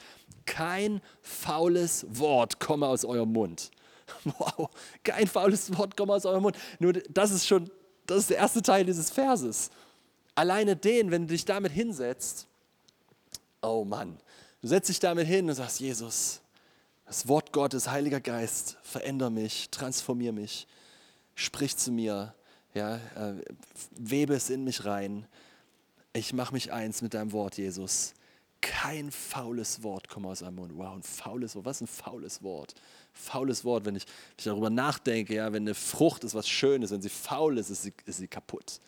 [0.47, 3.71] kein faules Wort komme aus eurem Mund.
[4.25, 4.71] Wow,
[5.05, 6.57] kein faules Wort komme aus eurem Mund.
[6.79, 7.71] Nur das ist schon,
[8.07, 9.71] das ist der erste Teil dieses Verses.
[10.35, 12.47] Alleine den, wenn du dich damit hinsetzt,
[13.61, 14.19] oh Mann,
[14.62, 16.41] du setzt dich damit hin und sagst, Jesus,
[17.09, 20.66] das Wort Gottes, Heiliger Geist, veränder mich, transformier mich,
[21.35, 22.35] sprich zu mir,
[22.75, 23.35] ja, äh,
[23.97, 25.27] webe es in mich rein.
[26.12, 28.12] Ich mache mich eins mit deinem Wort, Jesus.
[28.61, 30.73] Kein faules Wort kommt aus deinem Mund.
[30.77, 31.64] Wow, ein faules Wort.
[31.64, 32.75] Was ein faules Wort?
[33.14, 36.90] Faules Wort, wenn ich, wenn ich darüber nachdenke, ja, wenn eine Frucht ist was Schönes,
[36.90, 38.81] wenn sie faul ist, ist sie, ist sie kaputt.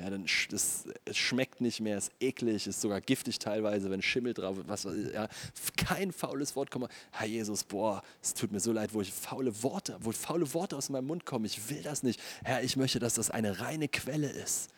[0.00, 4.32] Ja, dann das, es schmeckt nicht mehr, ist eklig, ist sogar giftig teilweise, wenn Schimmel
[4.32, 4.86] drauf ist.
[5.12, 5.28] ja,
[5.76, 6.88] kein faules Wort kommt.
[7.10, 10.78] Herr Jesus, boah, es tut mir so leid, wo ich faule Worte, wo faule Worte
[10.78, 11.44] aus meinem Mund kommen.
[11.44, 12.18] Ich will das nicht.
[12.42, 14.70] Herr, ich möchte, dass das eine reine Quelle ist.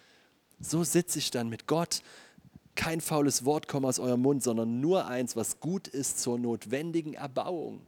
[0.58, 2.02] So sitze ich dann mit Gott.
[2.74, 7.14] Kein faules Wort kommt aus eurem Mund, sondern nur eins, was gut ist zur notwendigen
[7.14, 7.86] Erbauung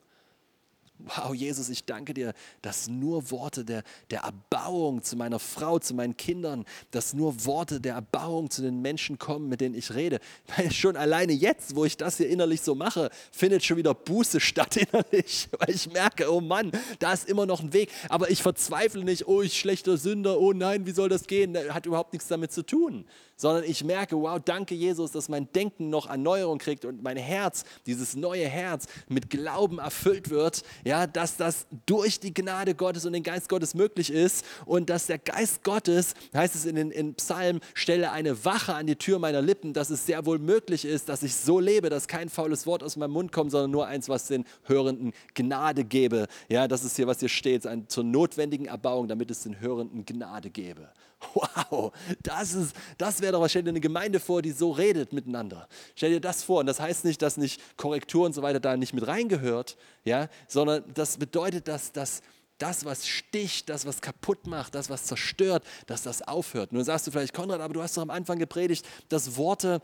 [0.98, 5.94] wow, Jesus, ich danke dir, dass nur Worte der, der Erbauung zu meiner Frau, zu
[5.94, 10.20] meinen Kindern, dass nur Worte der Erbauung zu den Menschen kommen, mit denen ich rede.
[10.56, 14.40] Weil schon alleine jetzt, wo ich das hier innerlich so mache, findet schon wieder Buße
[14.40, 17.90] statt innerlich, weil ich merke, oh Mann, da ist immer noch ein Weg.
[18.08, 21.54] Aber ich verzweifle nicht, oh, ich schlechter Sünder, oh nein, wie soll das gehen?
[21.54, 23.04] Das hat überhaupt nichts damit zu tun
[23.36, 27.64] sondern ich merke, wow, danke Jesus, dass mein Denken noch Erneuerung kriegt und mein Herz,
[27.86, 33.12] dieses neue Herz mit Glauben erfüllt wird, ja, dass das durch die Gnade Gottes und
[33.12, 37.14] den Geist Gottes möglich ist und dass der Geist Gottes, heißt es in den in
[37.14, 41.08] Psalm, stelle eine Wache an die Tür meiner Lippen, dass es sehr wohl möglich ist,
[41.08, 44.08] dass ich so lebe, dass kein faules Wort aus meinem Mund kommt, sondern nur eins,
[44.08, 46.26] was den Hörenden Gnade gebe.
[46.48, 50.04] Ja, das ist hier, was hier steht, ein, zur notwendigen Erbauung, damit es den Hörenden
[50.04, 50.88] Gnade gebe.
[51.34, 51.92] Wow,
[52.22, 53.48] das, ist, das wäre doch.
[53.48, 55.68] Stell dir eine Gemeinde vor, die so redet miteinander.
[55.96, 56.60] Stell dir das vor.
[56.60, 60.28] Und das heißt nicht, dass nicht Korrektur und so weiter da nicht mit reingehört, ja,
[60.46, 62.22] sondern das bedeutet, dass das
[62.58, 66.72] das, was sticht, das, was kaputt macht, das, was zerstört, dass das aufhört.
[66.72, 69.82] Nun sagst du vielleicht, Konrad, aber du hast doch am Anfang gepredigt, dass Worte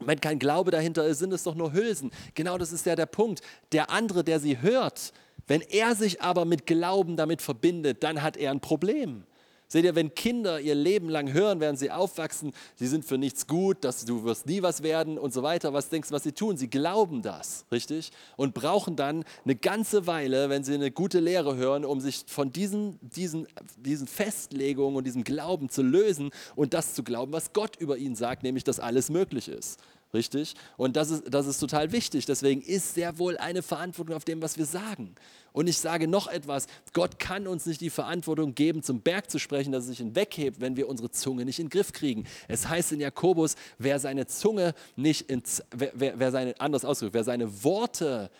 [0.00, 2.10] wenn kein Glaube dahinter ist, sind es doch nur Hülsen.
[2.34, 3.40] Genau das ist ja der Punkt.
[3.72, 5.12] Der andere, der sie hört,
[5.46, 9.24] wenn er sich aber mit Glauben damit verbindet, dann hat er ein Problem.
[9.68, 13.48] Seht ihr, wenn Kinder ihr Leben lang hören, während sie aufwachsen, sie sind für nichts
[13.48, 16.32] gut, dass du wirst nie was werden und so weiter, was denkst du, was sie
[16.32, 16.56] tun?
[16.56, 18.12] Sie glauben das, richtig?
[18.36, 22.52] Und brauchen dann eine ganze Weile, wenn sie eine gute Lehre hören, um sich von
[22.52, 27.76] diesen, diesen, diesen Festlegungen und diesem Glauben zu lösen und das zu glauben, was Gott
[27.76, 29.80] über ihn sagt, nämlich, dass alles möglich ist.
[30.16, 30.54] Richtig?
[30.78, 32.24] Und das ist, das ist total wichtig.
[32.24, 35.14] Deswegen ist sehr wohl eine Verantwortung auf dem, was wir sagen.
[35.52, 39.38] Und ich sage noch etwas, Gott kann uns nicht die Verantwortung geben, zum Berg zu
[39.38, 42.24] sprechen, dass er sich hinweghebt, wenn wir unsere Zunge nicht in den Griff kriegen.
[42.48, 47.14] Es heißt in Jakobus, wer seine Zunge nicht, in, wer, wer, wer seine, anders ausgedrückt,
[47.14, 48.30] wer seine Worte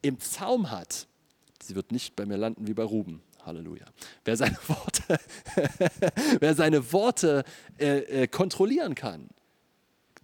[0.00, 1.08] im Zaum hat,
[1.62, 3.20] sie wird nicht bei mir landen wie bei Ruben.
[3.44, 3.84] Halleluja.
[4.24, 5.18] Wer seine Worte,
[6.40, 7.44] wer seine Worte
[7.78, 9.28] äh, äh, kontrollieren kann,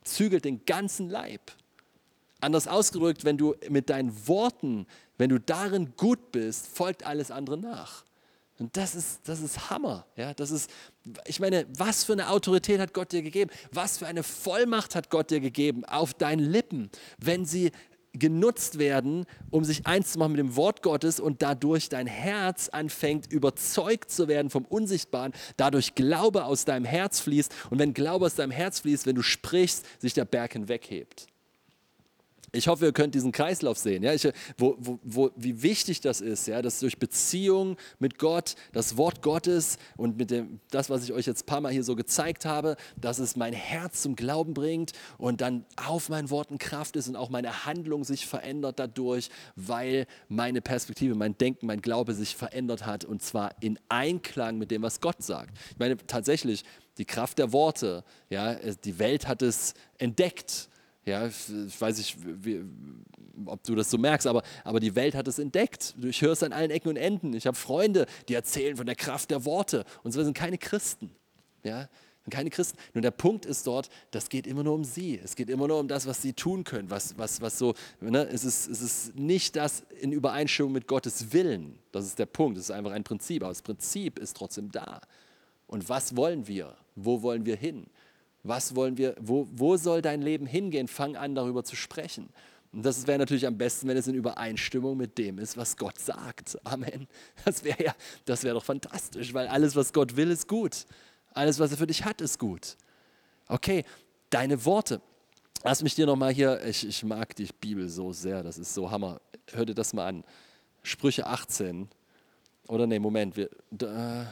[0.05, 1.53] zügelt den ganzen Leib.
[2.41, 4.87] Anders ausgedrückt, wenn du mit deinen Worten,
[5.17, 8.05] wenn du darin gut bist, folgt alles andere nach.
[8.59, 10.07] Und das ist, das ist Hammer.
[10.17, 10.33] Ja?
[10.35, 10.71] Das ist,
[11.27, 13.51] ich meine, was für eine Autorität hat Gott dir gegeben?
[13.73, 17.73] Was für eine Vollmacht hat Gott dir gegeben auf deinen Lippen, wenn sie
[18.15, 22.69] genutzt werden, um sich eins zu machen mit dem Wort Gottes und dadurch dein Herz
[22.69, 28.27] anfängt, überzeugt zu werden vom Unsichtbaren, dadurch Glaube aus deinem Herz fließt und wenn Glaube
[28.27, 31.27] aus deinem Herz fließt, wenn du sprichst, sich der Berg hinweghebt.
[32.55, 36.21] Ich hoffe, ihr könnt diesen Kreislauf sehen, ja, ich, wo, wo, wo, wie wichtig das
[36.21, 41.03] ist, ja, dass durch Beziehung mit Gott, das Wort Gottes und mit dem, das, was
[41.03, 44.15] ich euch jetzt ein paar Mal hier so gezeigt habe, dass es mein Herz zum
[44.15, 48.79] Glauben bringt und dann auf meinen Worten Kraft ist und auch meine Handlung sich verändert
[48.79, 54.59] dadurch, weil meine Perspektive, mein Denken, mein Glaube sich verändert hat und zwar in Einklang
[54.59, 55.59] mit dem, was Gott sagt.
[55.73, 56.65] Ich meine, tatsächlich,
[56.99, 60.69] die Kraft der Worte, ja, die Welt hat es entdeckt
[61.07, 62.65] ja, ich weiß nicht, wie,
[63.47, 65.95] ob du das so merkst, aber, aber die Welt hat es entdeckt.
[66.03, 67.35] Ich höre es an allen Ecken und Enden.
[67.35, 69.85] Ich habe Freunde, die erzählen von der Kraft der Worte.
[70.03, 71.11] Und sie sind keine Christen.
[71.63, 71.89] Ja,
[72.25, 72.79] sind keine Christen.
[72.95, 75.21] Nur der Punkt ist dort, das geht immer nur um sie.
[75.23, 76.91] Es geht immer nur um das, was sie tun können.
[76.91, 78.27] Was, was, was so, ne?
[78.33, 81.79] es, ist, es ist nicht das in Übereinstimmung mit Gottes Willen.
[81.93, 82.57] Das ist der Punkt.
[82.57, 83.43] Es ist einfach ein Prinzip.
[83.43, 85.03] Aber das Prinzip ist trotzdem da.
[85.67, 86.77] Und was wollen wir?
[86.95, 87.87] Wo wollen wir hin?
[88.45, 90.87] Was wollen wir, wo, wo soll dein Leben hingehen?
[90.87, 92.29] Fang an, darüber zu sprechen.
[92.73, 95.99] Und das wäre natürlich am besten, wenn es in Übereinstimmung mit dem ist, was Gott
[95.99, 96.59] sagt.
[96.65, 97.09] Amen.
[97.45, 97.95] Das wäre ja,
[98.27, 100.85] das wäre doch fantastisch, weil alles, was Gott will, ist gut.
[101.33, 102.77] Alles, was er für dich hat, ist gut.
[103.49, 103.85] Okay,
[104.29, 105.01] deine Worte.
[105.63, 108.91] Lass mich dir nochmal hier, ich, ich mag die Bibel so sehr, das ist so
[108.91, 109.21] Hammer.
[109.53, 110.25] Hör dir das mal an.
[110.83, 111.89] Sprüche 18.
[112.69, 113.49] Oder nee, Moment, wir,
[113.81, 114.25] äh,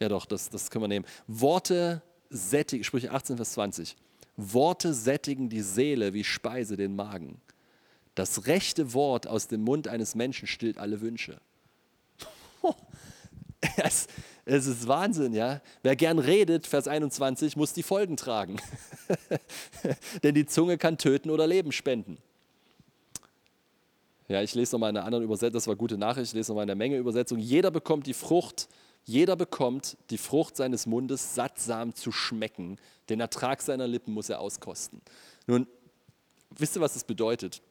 [0.00, 1.06] ja doch, das, das können wir nehmen.
[1.26, 2.02] Worte
[2.32, 3.96] sättigen, Sprüche 18, Vers 20.
[4.36, 7.40] Worte sättigen die Seele wie Speise den Magen.
[8.14, 11.40] Das rechte Wort aus dem Mund eines Menschen stillt alle Wünsche.
[13.76, 14.08] Es,
[14.44, 15.60] es ist Wahnsinn, ja.
[15.84, 18.60] Wer gern redet, Vers 21, muss die Folgen tragen.
[20.24, 22.18] Denn die Zunge kann töten oder Leben spenden.
[24.26, 26.64] Ja, ich lese nochmal in einer anderen Übersetzung, das war gute Nachricht, ich lese nochmal
[26.64, 27.38] in der Menge Übersetzung.
[27.38, 28.68] Jeder bekommt die Frucht,
[29.04, 32.78] jeder bekommt die Frucht seines Mundes sattsam zu schmecken.
[33.08, 35.00] Den Ertrag seiner Lippen muss er auskosten.
[35.46, 35.66] Nun,
[36.50, 37.62] wisst ihr, was das bedeutet?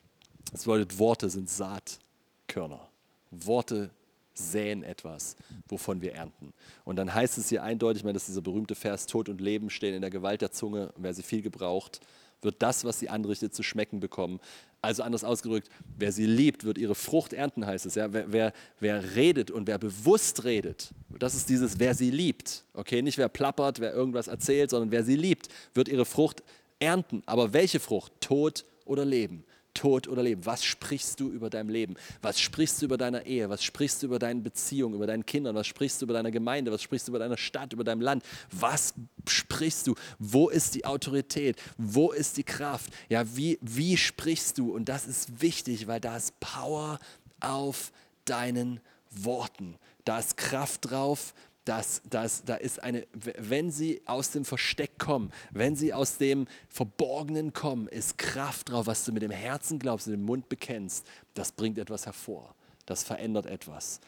[0.51, 2.88] Das bedeutet, Worte sind Saatkörner.
[3.32, 3.91] Worte
[4.34, 5.36] säen etwas,
[5.67, 6.53] wovon wir ernten.
[6.84, 9.39] Und dann heißt es hier eindeutig, ich meine, das ist dieser berühmte Vers, Tod und
[9.39, 10.93] Leben stehen in der Gewalt der Zunge.
[10.97, 12.01] Wer sie viel gebraucht,
[12.41, 14.39] wird das, was sie anrichtet, zu schmecken bekommen.
[14.81, 17.95] Also anders ausgedrückt, wer sie liebt, wird ihre Frucht ernten, heißt es.
[17.95, 18.11] Ja?
[18.13, 20.89] Wer, wer, wer redet und wer bewusst redet,
[21.19, 22.63] das ist dieses, wer sie liebt.
[22.73, 26.41] Okay, nicht wer plappert, wer irgendwas erzählt, sondern wer sie liebt, wird ihre Frucht
[26.79, 27.21] ernten.
[27.27, 28.11] Aber welche Frucht?
[28.21, 29.43] Tod oder Leben.
[29.74, 30.45] Tod oder Leben.
[30.45, 31.95] Was sprichst du über dein Leben?
[32.22, 33.49] Was sprichst du über deine Ehe?
[33.49, 35.55] Was sprichst du über deine Beziehung, über deinen Kindern?
[35.55, 36.72] Was sprichst du über deine Gemeinde?
[36.72, 38.24] Was sprichst du über deine Stadt, über dein Land?
[38.51, 38.93] Was
[39.28, 39.95] sprichst du?
[40.19, 41.61] Wo ist die Autorität?
[41.78, 42.91] Wo ist die Kraft?
[43.09, 44.74] Ja, wie, wie sprichst du?
[44.74, 46.99] Und das ist wichtig, weil da ist Power
[47.39, 47.91] auf
[48.26, 48.80] deinen
[49.11, 49.76] Worten.
[50.05, 51.34] Da ist Kraft drauf,
[51.66, 56.47] dass, dass, da ist eine, wenn sie aus dem Versteck kommen, wenn sie aus dem
[56.70, 61.05] Verborgenen kommen, ist Kraft drauf, was du mit dem Herzen glaubst, mit dem Mund bekennst.
[61.36, 62.55] Das bringt etwas hervor.
[62.88, 63.99] Das verändert etwas.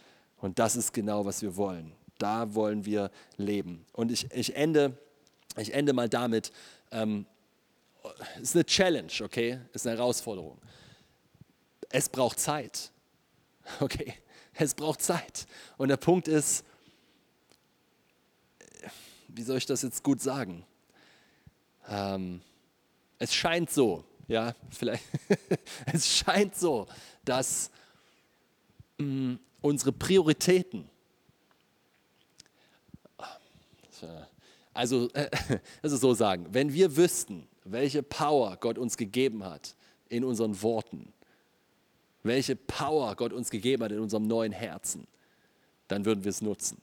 [0.41, 1.93] Und das ist genau, was wir wollen.
[2.17, 3.85] Da wollen wir leben.
[3.93, 4.97] Und ich, ich, ende,
[5.57, 6.51] ich ende mal damit.
[6.91, 7.25] Ähm,
[8.35, 9.59] es ist eine Challenge, okay?
[9.73, 10.57] Es ist eine Herausforderung.
[11.89, 12.91] Es braucht Zeit.
[13.79, 14.15] Okay?
[14.55, 15.47] Es braucht Zeit.
[15.77, 16.65] Und der Punkt ist,
[19.33, 20.63] wie soll ich das jetzt gut sagen?
[21.89, 22.41] Ähm,
[23.19, 25.03] es scheint so, ja, vielleicht,
[25.93, 26.87] es scheint so,
[27.25, 27.69] dass
[28.97, 30.89] mh, mm, unsere Prioritäten,
[34.73, 35.29] also, äh,
[35.81, 39.75] also so sagen, wenn wir wüssten, welche Power Gott uns gegeben hat
[40.09, 41.13] in unseren Worten,
[42.23, 45.07] welche Power Gott uns gegeben hat in unserem neuen Herzen,
[45.87, 46.81] dann würden wir es nutzen.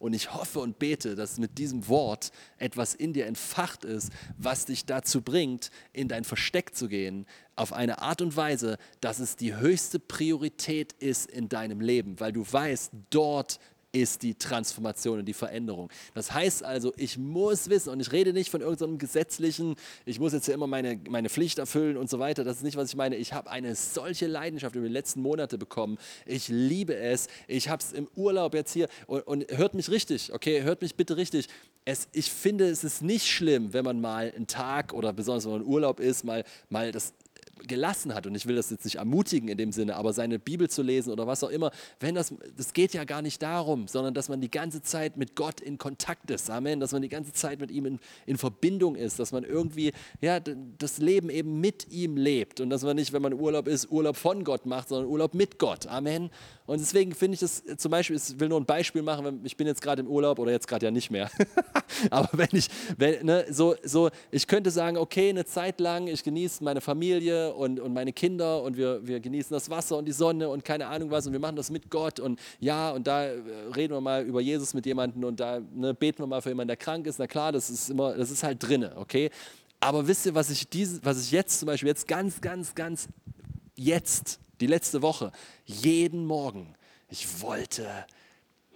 [0.00, 4.64] Und ich hoffe und bete, dass mit diesem Wort etwas in dir entfacht ist, was
[4.64, 9.36] dich dazu bringt, in dein Versteck zu gehen, auf eine Art und Weise, dass es
[9.36, 13.60] die höchste Priorität ist in deinem Leben, weil du weißt, dort
[13.92, 15.90] ist die Transformation und die Veränderung.
[16.14, 19.74] Das heißt also, ich muss wissen, und ich rede nicht von irgendeinem gesetzlichen,
[20.04, 22.76] ich muss jetzt ja immer meine, meine Pflicht erfüllen und so weiter, das ist nicht,
[22.76, 23.16] was ich meine.
[23.16, 25.98] Ich habe eine solche Leidenschaft über die letzten Monate bekommen.
[26.26, 27.28] Ich liebe es.
[27.48, 30.94] Ich habe es im Urlaub jetzt hier und, und, hört mich richtig, okay, hört mich
[30.94, 31.48] bitte richtig.
[31.84, 35.52] Es, ich finde, es ist nicht schlimm, wenn man mal einen Tag oder besonders wenn
[35.52, 37.14] man im Urlaub ist, mal, mal das
[37.66, 40.68] gelassen hat, und ich will das jetzt nicht ermutigen in dem Sinne, aber seine Bibel
[40.68, 44.14] zu lesen oder was auch immer, wenn das, das geht ja gar nicht darum, sondern
[44.14, 47.32] dass man die ganze Zeit mit Gott in Kontakt ist, Amen, dass man die ganze
[47.32, 51.90] Zeit mit ihm in, in Verbindung ist, dass man irgendwie, ja, das Leben eben mit
[51.90, 52.60] ihm lebt.
[52.60, 55.58] Und dass man nicht, wenn man Urlaub ist, Urlaub von Gott macht, sondern Urlaub mit
[55.58, 56.30] Gott, Amen.
[56.70, 59.66] Und deswegen finde ich das zum Beispiel, ich will nur ein Beispiel machen, ich bin
[59.66, 61.28] jetzt gerade im Urlaub oder jetzt gerade ja nicht mehr,
[62.10, 66.22] aber wenn ich, wenn, ne, so, so, ich könnte sagen, okay, eine Zeit lang, ich
[66.22, 70.12] genieße meine Familie, und, und meine Kinder und wir, wir genießen das Wasser und die
[70.12, 73.24] Sonne und keine Ahnung was und wir machen das mit Gott und ja, und da
[73.24, 73.40] äh,
[73.74, 76.68] reden wir mal über Jesus mit jemandem und da ne, beten wir mal für jemanden,
[76.68, 77.18] der krank ist.
[77.18, 79.30] Na klar, das ist immer, das ist halt drinne, okay?
[79.80, 83.08] Aber wisst ihr, was ich, diese, was ich jetzt zum Beispiel jetzt ganz, ganz, ganz
[83.74, 85.32] jetzt, die letzte Woche,
[85.64, 86.74] jeden Morgen,
[87.08, 88.06] ich wollte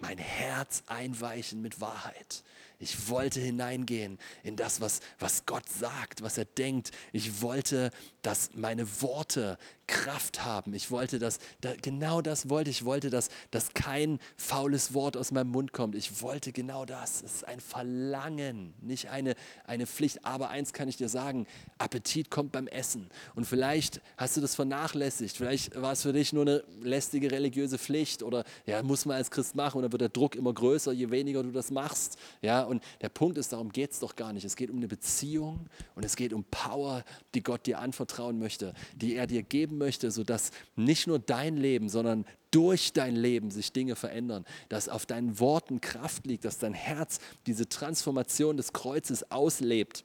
[0.01, 2.43] mein Herz einweichen mit Wahrheit.
[2.79, 6.91] Ich wollte hineingehen in das, was, was Gott sagt, was er denkt.
[7.13, 7.91] Ich wollte,
[8.25, 10.73] dass meine Worte Kraft haben.
[10.73, 12.75] Ich wollte das, da, genau das wollte ich.
[12.75, 15.95] Ich wollte, dass, dass kein faules Wort aus meinem Mund kommt.
[15.95, 17.23] Ich wollte genau das.
[17.23, 20.25] Es ist ein Verlangen, nicht eine, eine Pflicht.
[20.25, 21.47] Aber eins kann ich dir sagen,
[21.79, 23.11] Appetit kommt beim Essen.
[23.35, 25.37] Und vielleicht hast du das vernachlässigt.
[25.37, 29.31] Vielleicht war es für dich nur eine lästige religiöse Pflicht oder ja, muss man als
[29.31, 32.19] Christ machen und dann wird der Druck immer größer, je weniger du das machst.
[32.43, 34.45] Ja, und der Punkt ist, darum geht es doch gar nicht.
[34.45, 37.05] Es geht um eine Beziehung und es geht um Power,
[37.35, 37.79] die Gott dir
[38.15, 43.17] anvertrauen möchte, die er dir geben möchte, sodass nicht nur dein Leben, sondern durch dein
[43.17, 48.57] Leben sich Dinge verändern, dass auf deinen Worten Kraft liegt, dass dein Herz diese Transformation
[48.57, 50.05] des Kreuzes auslebt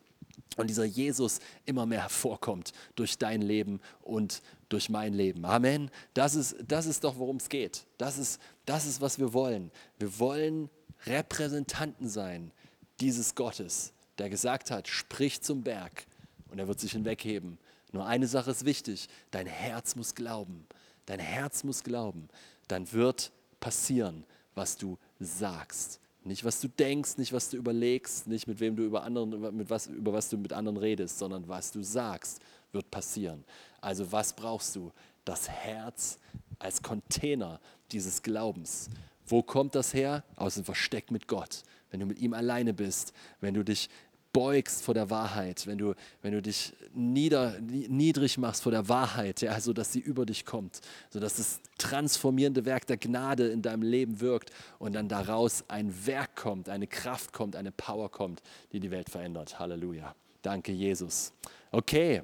[0.57, 5.45] und dieser Jesus immer mehr hervorkommt durch dein Leben und durch mein Leben.
[5.45, 5.91] Amen.
[6.13, 7.85] Das ist, das ist doch, worum es geht.
[7.97, 9.71] Das ist, das ist, was wir wollen.
[9.99, 10.69] Wir wollen
[11.05, 12.51] Repräsentanten sein
[12.99, 16.05] dieses Gottes, der gesagt hat, sprich zum Berg
[16.51, 17.57] und er wird sich hinwegheben.
[17.91, 20.67] Nur eine Sache ist wichtig, dein Herz muss glauben.
[21.05, 22.27] Dein Herz muss glauben.
[22.67, 24.25] Dann wird passieren,
[24.55, 25.99] was du sagst.
[26.23, 29.69] Nicht, was du denkst, nicht, was du überlegst, nicht, mit wem du über, anderen, mit
[29.69, 32.39] was, über was du mit anderen redest, sondern was du sagst,
[32.71, 33.43] wird passieren.
[33.81, 34.91] Also was brauchst du?
[35.25, 36.19] Das Herz
[36.59, 37.59] als Container
[37.91, 38.89] dieses Glaubens.
[39.25, 40.23] Wo kommt das her?
[40.35, 41.63] Aus dem Versteck mit Gott.
[41.89, 43.89] Wenn du mit ihm alleine bist, wenn du dich
[44.31, 49.41] beugst vor der Wahrheit, wenn du, wenn du dich nieder, niedrig machst vor der Wahrheit,
[49.41, 54.19] ja, sodass sie über dich kommt, sodass das transformierende Werk der Gnade in deinem Leben
[54.19, 58.91] wirkt und dann daraus ein Werk kommt, eine Kraft kommt, eine Power kommt, die die
[58.91, 59.59] Welt verändert.
[59.59, 60.15] Halleluja.
[60.41, 61.33] Danke, Jesus.
[61.71, 62.21] Okay,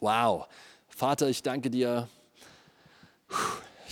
[0.00, 0.46] wow.
[0.88, 2.08] Vater, ich danke dir.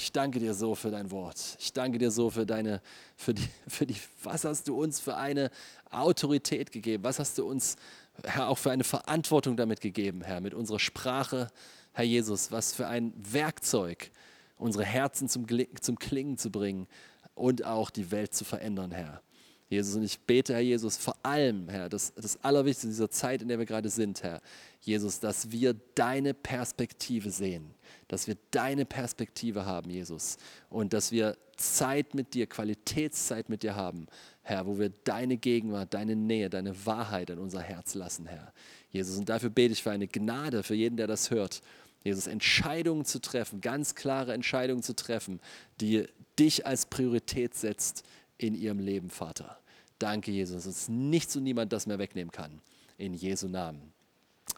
[0.02, 1.56] Ich danke dir so für dein Wort.
[1.60, 2.82] Ich danke dir so für deine,
[3.16, 3.94] für die, für die,
[4.24, 5.48] was hast du uns für eine
[5.92, 7.04] Autorität gegeben?
[7.04, 7.76] Was hast du uns,
[8.24, 11.52] Herr, auch für eine Verantwortung damit gegeben, Herr, mit unserer Sprache,
[11.92, 12.50] Herr Jesus?
[12.50, 14.10] Was für ein Werkzeug,
[14.56, 15.46] unsere Herzen zum,
[15.80, 16.88] zum Klingen zu bringen
[17.36, 19.22] und auch die Welt zu verändern, Herr.
[19.68, 23.40] Jesus, und ich bete, Herr Jesus, vor allem, Herr, das, das Allerwichtigste in dieser Zeit,
[23.40, 24.42] in der wir gerade sind, Herr,
[24.80, 27.72] Jesus, dass wir deine Perspektive sehen,
[28.08, 30.36] dass wir deine Perspektive haben, Jesus,
[30.70, 34.06] und dass wir Zeit mit dir, Qualitätszeit mit dir haben,
[34.42, 38.52] Herr, wo wir deine Gegenwart, deine Nähe, deine Wahrheit in unser Herz lassen, Herr.
[38.90, 41.62] Jesus, und dafür bete ich für eine Gnade für jeden, der das hört.
[42.04, 45.40] Jesus, Entscheidungen zu treffen, ganz klare Entscheidungen zu treffen,
[45.80, 46.06] die
[46.38, 48.04] dich als Priorität setzt
[48.38, 49.58] in ihrem Leben, Vater.
[49.98, 52.60] Danke, Jesus, dass nichts und niemand das mehr wegnehmen kann.
[52.98, 53.91] In Jesu Namen.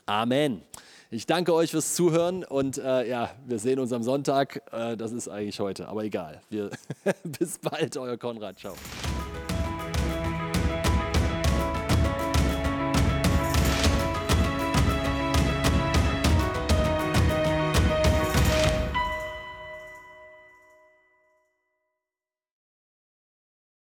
[0.06, 0.62] Amen.
[1.10, 4.62] Ich danke euch fürs Zuhören und äh, ja, wir sehen uns am Sonntag.
[4.72, 6.40] Äh, das ist eigentlich heute, aber egal.
[6.50, 6.70] Wir,
[7.24, 8.58] bis bald, euer Konrad.
[8.58, 8.74] Ciao.